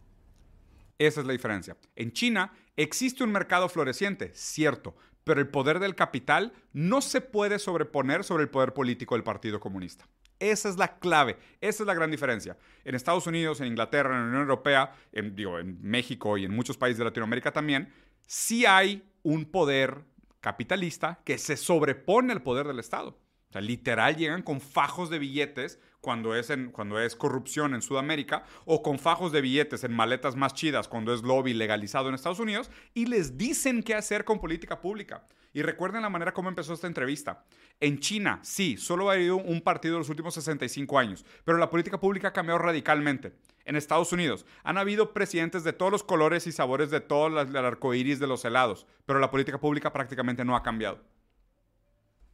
[0.98, 1.76] Esa es la diferencia.
[1.98, 4.96] En China existe un mercado floreciente, cierto,
[5.26, 9.60] pero el poder del capital no se puede sobreponer sobre el poder político del Partido
[9.60, 10.08] Comunista.
[10.40, 12.58] Esa es la clave, esa es la gran diferencia.
[12.86, 16.56] En Estados Unidos, en Inglaterra, en la Unión Europea, en, digo, en México y en
[16.56, 17.92] muchos países de Latinoamérica también,
[18.26, 20.06] sí hay un poder
[20.42, 23.18] capitalista que se sobrepone al poder del Estado.
[23.54, 28.82] O literal llegan con fajos de billetes, cuando es, cuando es corrupción en Sudamérica, o
[28.82, 32.72] con fajos de billetes en maletas más chidas cuando es lobby legalizado en Estados Unidos,
[32.94, 35.28] y les dicen qué hacer con política pública.
[35.54, 37.44] Y recuerden la manera como empezó esta entrevista.
[37.80, 41.70] En China, sí, solo ha habido un partido en los últimos 65 años, pero la
[41.70, 43.34] política pública ha cambiado radicalmente.
[43.66, 47.56] En Estados Unidos han habido presidentes de todos los colores y sabores de todo el
[47.56, 51.00] arco iris de los helados, pero la política pública prácticamente no ha cambiado.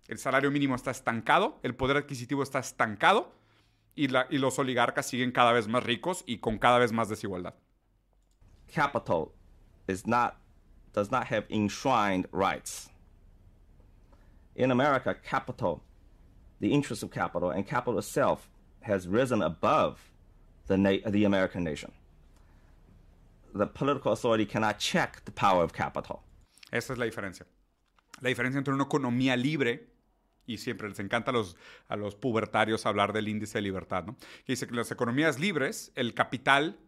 [0.08, 3.34] El salario mínimo está estancado, el poder adquisitivo está estancado
[3.94, 7.56] y, los oligarcas siguen cada vez más ricos y con cada vez más desigualdad.
[8.74, 9.32] Capital
[9.88, 10.36] does not
[10.94, 12.90] have enshrined rights.
[14.56, 15.84] In America, capital,
[16.60, 18.50] the interest of capital, and capital itself
[18.82, 20.00] has risen above
[20.68, 21.92] the, na- the American nation.
[23.54, 26.22] The political authority cannot check the power of capital.
[26.72, 27.46] Esa es la diferencia.
[28.22, 29.88] La diferencia entre una economía libre
[30.46, 31.58] y siempre les encanta a los,
[31.88, 34.16] a los pubertarios hablar del índice de libertad, ¿no?
[34.46, 36.80] Que dice que las economías libres, el capital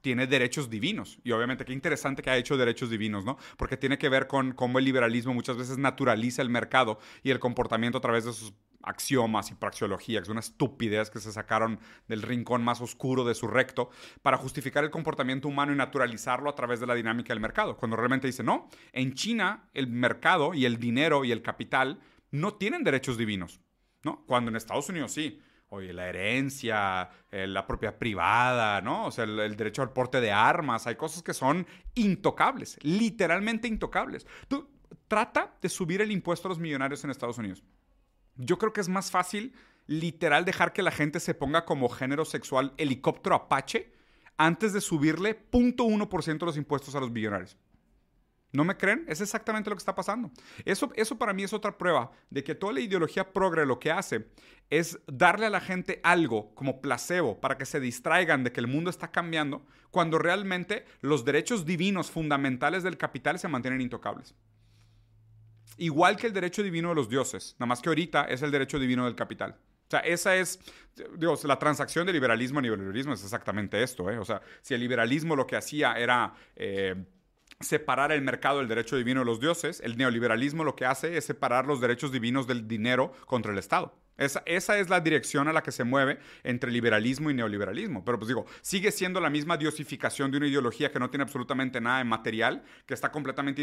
[0.00, 1.18] tiene derechos divinos.
[1.24, 3.36] Y obviamente qué interesante que ha hecho derechos divinos, ¿no?
[3.56, 7.40] Porque tiene que ver con cómo el liberalismo muchas veces naturaliza el mercado y el
[7.40, 8.54] comportamiento a través de sus
[8.88, 11.78] axiomas y praxeología, que es una estupidez que se sacaron
[12.08, 13.90] del rincón más oscuro de su recto
[14.22, 17.76] para justificar el comportamiento humano y naturalizarlo a través de la dinámica del mercado.
[17.76, 22.54] Cuando realmente dice, no, en China el mercado y el dinero y el capital no
[22.54, 23.60] tienen derechos divinos,
[24.02, 24.24] ¿no?
[24.26, 25.40] Cuando en Estados Unidos sí.
[25.70, 29.04] Oye, la herencia, eh, la propiedad privada, ¿no?
[29.04, 33.68] O sea, el, el, derecho al porte de armas, hay cosas que son intocables, literalmente
[33.68, 34.26] intocables.
[34.48, 34.66] Tú
[35.08, 37.62] trata de subir el impuesto a los millonarios en Estados Unidos.
[38.38, 39.52] Yo creo que es más fácil
[39.86, 43.92] literal dejar que la gente se ponga como género sexual helicóptero apache
[44.36, 47.58] antes de subirle 0.1% de los impuestos a los millonarios.
[48.52, 49.04] ¿No me creen?
[49.08, 50.30] Es exactamente lo que está pasando.
[50.64, 53.90] Eso, eso para mí es otra prueba de que toda la ideología progre lo que
[53.90, 54.28] hace
[54.70, 58.66] es darle a la gente algo como placebo para que se distraigan de que el
[58.66, 64.34] mundo está cambiando cuando realmente los derechos divinos fundamentales del capital se mantienen intocables.
[65.78, 68.78] Igual que el derecho divino de los dioses, nada más que ahorita es el derecho
[68.78, 69.52] divino del capital.
[69.52, 70.60] O sea, esa es,
[71.16, 74.10] digo, la transacción de liberalismo a neoliberalismo es exactamente esto.
[74.10, 74.18] ¿eh?
[74.18, 76.34] O sea, si el liberalismo lo que hacía era...
[76.56, 76.94] Eh,
[77.60, 81.24] separar el mercado del derecho divino de los dioses, el neoliberalismo lo que hace es
[81.24, 83.94] separar los derechos divinos del dinero contra el Estado.
[84.18, 88.04] Esa, esa, es la dirección a la que se mueve entre liberalismo y neoliberalismo.
[88.04, 91.80] Pero pues digo, sigue siendo la misma diosificación de una ideología que no tiene absolutamente
[91.80, 93.62] nada de material, que está completamente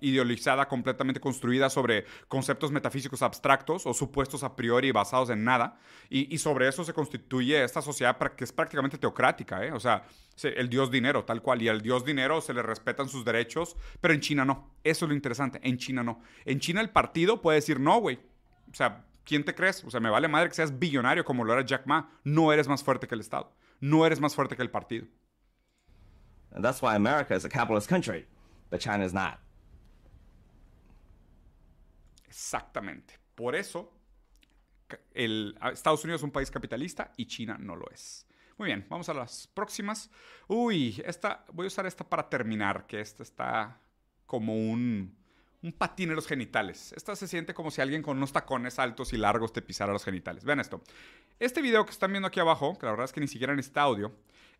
[0.00, 5.78] ideologizada, completamente construida sobre conceptos metafísicos abstractos o supuestos a priori basados en nada.
[6.08, 9.64] Y, y sobre eso se constituye esta sociedad que es prácticamente teocrática.
[9.64, 9.72] ¿eh?
[9.72, 10.04] O sea,
[10.42, 11.62] el dios dinero, tal cual.
[11.62, 14.74] Y al dios dinero se le respetan sus derechos, pero en China no.
[14.84, 15.60] Eso es lo interesante.
[15.62, 16.22] En China no.
[16.44, 18.18] En China el partido puede decir, no, güey.
[18.70, 19.84] O sea, ¿quién te crees?
[19.84, 22.10] O sea, me vale madre que seas billonario como lo era Jack Ma.
[22.24, 23.52] No eres más fuerte que el Estado.
[23.80, 25.06] No eres más fuerte que el partido.
[26.54, 28.26] And that's why America is a capitalist country,
[28.70, 29.38] but China is not.
[32.26, 33.18] Exactamente.
[33.34, 33.90] Por eso,
[35.14, 38.26] el, Estados Unidos es un país capitalista y China no lo es.
[38.58, 40.10] Muy bien, vamos a las próximas.
[40.46, 43.80] Uy, esta, voy a usar esta para terminar, que esta está
[44.26, 45.16] como un,
[45.62, 46.92] un patín en los genitales.
[46.96, 50.04] Esta se siente como si alguien con unos tacones altos y largos te pisara los
[50.04, 50.44] genitales.
[50.44, 50.82] Vean esto.
[51.38, 53.82] Este video que están viendo aquí abajo, que la verdad es que ni siquiera necesita
[53.82, 54.12] audio,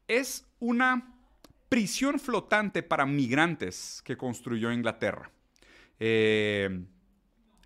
[0.07, 1.15] es una
[1.69, 5.31] prisión flotante para migrantes que construyó Inglaterra.
[5.99, 6.85] Eh,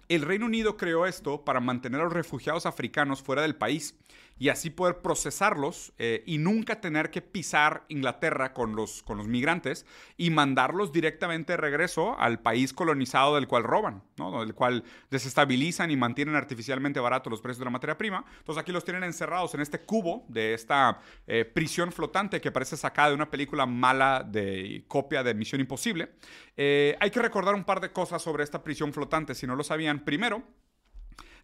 [0.08, 3.96] el Reino Unido creó esto para mantener a los refugiados africanos fuera del país
[4.38, 9.26] y así poder procesarlos eh, y nunca tener que pisar Inglaterra con los, con los
[9.28, 14.40] migrantes y mandarlos directamente de regreso al país colonizado del cual roban, ¿no?
[14.40, 18.24] del cual desestabilizan y mantienen artificialmente baratos los precios de la materia prima.
[18.38, 22.76] Entonces aquí los tienen encerrados en este cubo de esta eh, prisión flotante que parece
[22.76, 26.10] sacada de una película mala de copia de Misión Imposible.
[26.56, 29.64] Eh, hay que recordar un par de cosas sobre esta prisión flotante, si no lo
[29.64, 30.04] sabían.
[30.04, 30.42] Primero,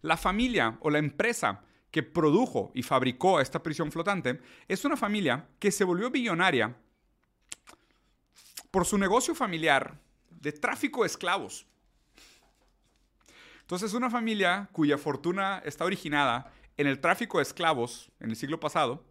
[0.03, 1.62] la familia o la empresa
[1.93, 6.74] que produjo y fabricó esta prisión flotante es una familia que se volvió billonaria
[8.70, 11.66] por su negocio familiar de tráfico de esclavos.
[13.61, 18.36] Entonces es una familia cuya fortuna está originada en el tráfico de esclavos en el
[18.36, 19.05] siglo pasado.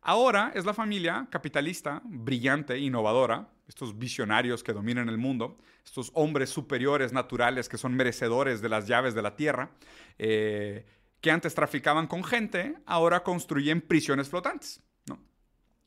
[0.00, 6.50] Ahora es la familia capitalista, brillante, innovadora, estos visionarios que dominan el mundo, estos hombres
[6.50, 9.70] superiores naturales que son merecedores de las llaves de la tierra,
[10.18, 10.86] eh,
[11.24, 14.82] que antes traficaban con gente, ahora construyen prisiones flotantes.
[15.06, 15.18] ¿no?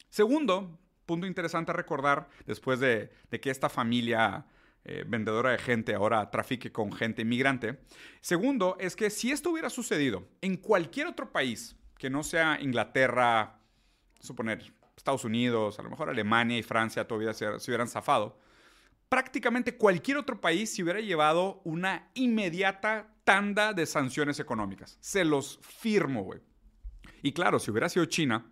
[0.10, 4.48] Segundo, punto interesante a recordar después de, que esta familia
[4.84, 7.78] eh, vendedora de gente ahora trafique con gente inmigrante.
[8.20, 13.60] Segundo, es que si esto hubiera sucedido en cualquier otro país que no sea Inglaterra,
[14.20, 18.40] suponer Estados Unidos, a lo mejor Alemania y Francia todavía se, se hubieran zafado,
[19.08, 24.98] prácticamente cualquier otro país se hubiera llevado una inmediata tanda de sanciones económicas.
[25.02, 26.40] Se los firmo, güey.
[27.22, 28.50] Y claro, si hubiera sido China,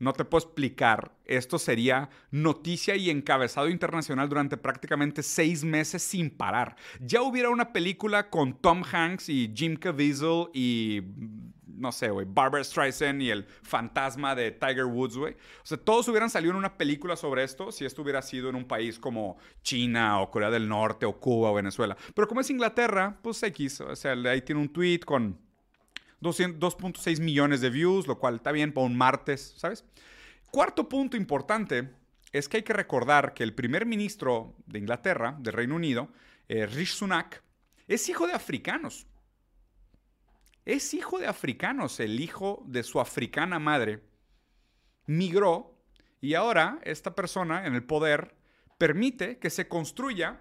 [0.00, 1.12] no te puedo explicar.
[1.26, 6.74] Esto sería noticia y encabezado internacional durante prácticamente seis meses sin parar.
[6.98, 11.02] Ya hubiera una película con Tom Hanks y Jim Caviezel y
[11.76, 15.34] no sé, güey, Barbara Streisand y el fantasma de Tiger Woods, güey.
[15.34, 18.54] O sea, todos hubieran salido en una película sobre esto si esto hubiera sido en
[18.54, 21.96] un país como China o Corea del Norte o Cuba o Venezuela.
[22.14, 23.80] Pero como es Inglaterra, pues X.
[23.82, 25.38] O sea, ahí tiene un tweet con
[26.20, 29.84] 2.6 millones de views, lo cual está bien para un martes, ¿sabes?
[30.50, 31.90] Cuarto punto importante
[32.32, 36.08] es que hay que recordar que el primer ministro de Inglaterra, del Reino Unido,
[36.48, 37.42] eh, Rishi Sunak,
[37.88, 39.06] es hijo de africanos.
[40.66, 44.02] Es hijo de africanos, el hijo de su africana madre.
[45.06, 45.78] Migró
[46.20, 48.34] y ahora esta persona en el poder
[48.76, 50.40] permite que se construya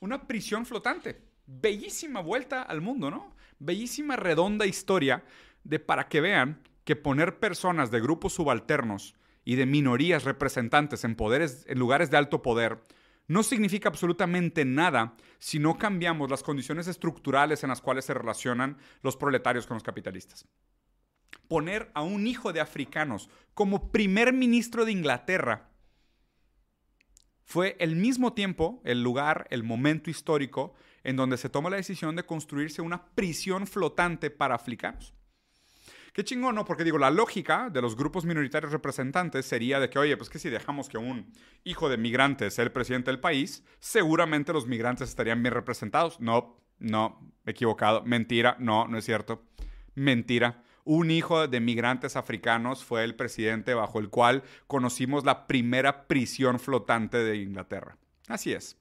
[0.00, 1.20] una prisión flotante.
[1.46, 3.36] Bellísima vuelta al mundo, ¿no?
[3.58, 5.22] Bellísima redonda historia
[5.64, 9.14] de para que vean que poner personas de grupos subalternos
[9.44, 12.80] y de minorías representantes en poderes en lugares de alto poder
[13.30, 18.76] no significa absolutamente nada si no cambiamos las condiciones estructurales en las cuales se relacionan
[19.02, 20.48] los proletarios con los capitalistas.
[21.46, 25.70] Poner a un hijo de africanos como primer ministro de Inglaterra
[27.44, 30.74] fue el mismo tiempo, el lugar, el momento histórico
[31.04, 35.14] en donde se toma la decisión de construirse una prisión flotante para africanos.
[36.12, 36.64] Qué chingón, ¿no?
[36.64, 40.38] Porque digo, la lógica de los grupos minoritarios representantes sería de que, oye, pues que
[40.38, 41.32] si dejamos que un
[41.64, 46.20] hijo de migrantes sea el presidente del país, seguramente los migrantes estarían bien representados.
[46.20, 48.02] No, no, equivocado.
[48.04, 49.44] Mentira, no, no es cierto.
[49.94, 50.62] Mentira.
[50.84, 56.58] Un hijo de migrantes africanos fue el presidente bajo el cual conocimos la primera prisión
[56.58, 57.96] flotante de Inglaterra.
[58.28, 58.76] Así es.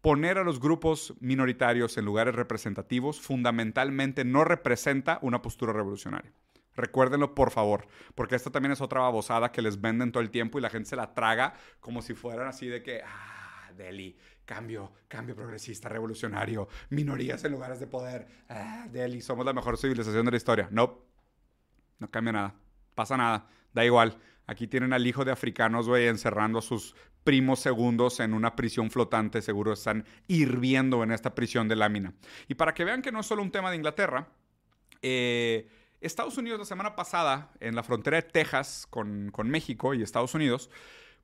[0.00, 6.32] Poner a los grupos minoritarios en lugares representativos fundamentalmente no representa una postura revolucionaria.
[6.74, 10.58] Recuérdenlo, por favor, porque esta también es otra babosada que les venden todo el tiempo
[10.58, 14.92] y la gente se la traga como si fueran así de que, ah, Delhi, cambio,
[15.08, 20.30] cambio progresista, revolucionario, minorías en lugares de poder, ah, Delhi, somos la mejor civilización de
[20.30, 20.68] la historia.
[20.70, 21.04] No,
[21.98, 22.54] no cambia nada,
[22.94, 24.18] pasa nada, da igual.
[24.46, 28.90] Aquí tienen al hijo de africanos, güey, encerrando a sus primos segundos en una prisión
[28.90, 29.40] flotante.
[29.40, 32.14] Seguro están hirviendo en esta prisión de lámina.
[32.48, 34.28] Y para que vean que no es solo un tema de Inglaterra,
[35.00, 35.68] eh,
[36.02, 40.34] Estados Unidos la semana pasada, en la frontera de Texas con, con, México y Estados
[40.34, 40.68] Unidos,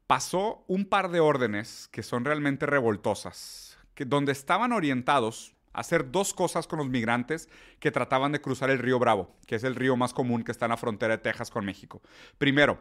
[0.06, 6.12] pasó un par de órdenes que son realmente revoltosas, que, donde estaban orientados a hacer
[6.12, 7.48] dos cosas con los migrantes
[7.80, 10.66] que trataban de cruzar el río Bravo, que es el río más común que está
[10.66, 12.00] en la frontera de Texas con México.
[12.38, 12.78] Primero,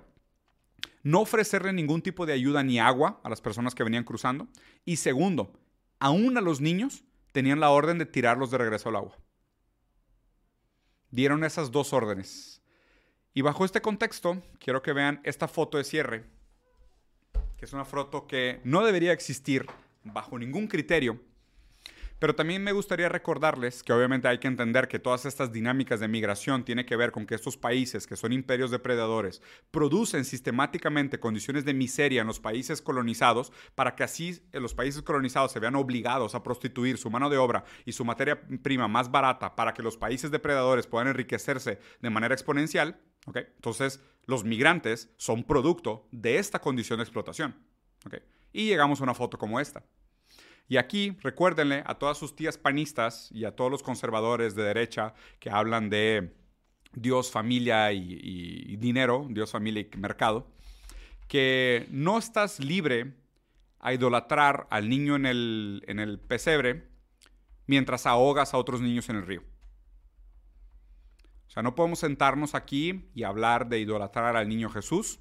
[1.02, 4.48] no ofrecerle ningún tipo de ayuda ni agua a las personas que venían cruzando.
[4.86, 5.52] Y segundo,
[6.00, 9.18] aún a los niños tenían la orden de tirarlos de regreso al agua
[11.12, 12.62] dieron esas dos órdenes.
[13.34, 16.26] Y bajo este contexto, quiero que vean esta foto de cierre,
[17.58, 19.66] que es una foto que no debería existir
[20.04, 21.20] bajo ningún criterio,
[22.20, 26.08] pero también me gustaría recordarles que obviamente hay que entender que todas estas dinámicas de
[26.08, 29.42] migración tienen que ver con que estos países, que son imperios depredadores,
[29.72, 35.52] producen sistemáticamente condiciones de miseria en los países colonizados para que así los países colonizados
[35.52, 39.56] se vean obligados a prostituir su mano de obra y su materia prima más barata
[39.56, 43.00] para que los países depredadores puedan enriquecerse de manera exponencial.
[43.28, 43.46] ¿okay?
[43.56, 47.56] Entonces, los migrantes son producto de esta condición de explotación.
[48.06, 48.22] ¿okay?
[48.54, 49.84] Y llegamos a una foto como esta.
[50.70, 55.14] Y aquí recuérdenle a todas sus tías panistas y a todos los conservadores de derecha
[55.40, 56.34] que hablan de
[56.92, 60.48] Dios, familia y, dinero, Dios, familia y mercado,
[61.28, 63.14] que no estás libre
[63.80, 66.88] a idolatrar al niño en el, en el pesebre
[67.66, 69.44] mientras ahogas a otros niños en el río.
[71.48, 75.20] O sea, no podemos sentarnos aquí y hablar de idolatrar al niño Jesús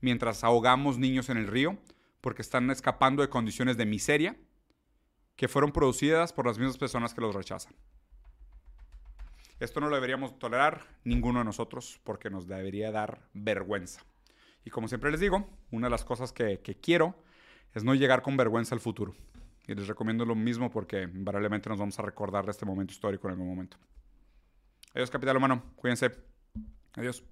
[0.00, 1.76] mientras ahogamos niños en el río
[2.22, 4.36] porque están escapando de condiciones de miseria
[5.40, 7.72] que fueron producidas por las mismas personas que los rechazan.
[9.58, 14.02] Esto no lo deberíamos tolerar ninguno de nosotros porque nos debería dar vergüenza.
[14.66, 17.14] Y como siempre les digo, una de las cosas que, quiero
[17.72, 19.14] es no llegar con vergüenza al futuro.
[19.66, 23.26] Y les recomiendo lo mismo porque invariablemente nos vamos a recordar de este momento histórico
[23.28, 23.78] en algún momento.
[24.92, 25.72] Adiós, capital humano.
[25.74, 26.10] Cuídense.
[26.96, 27.24] Adiós.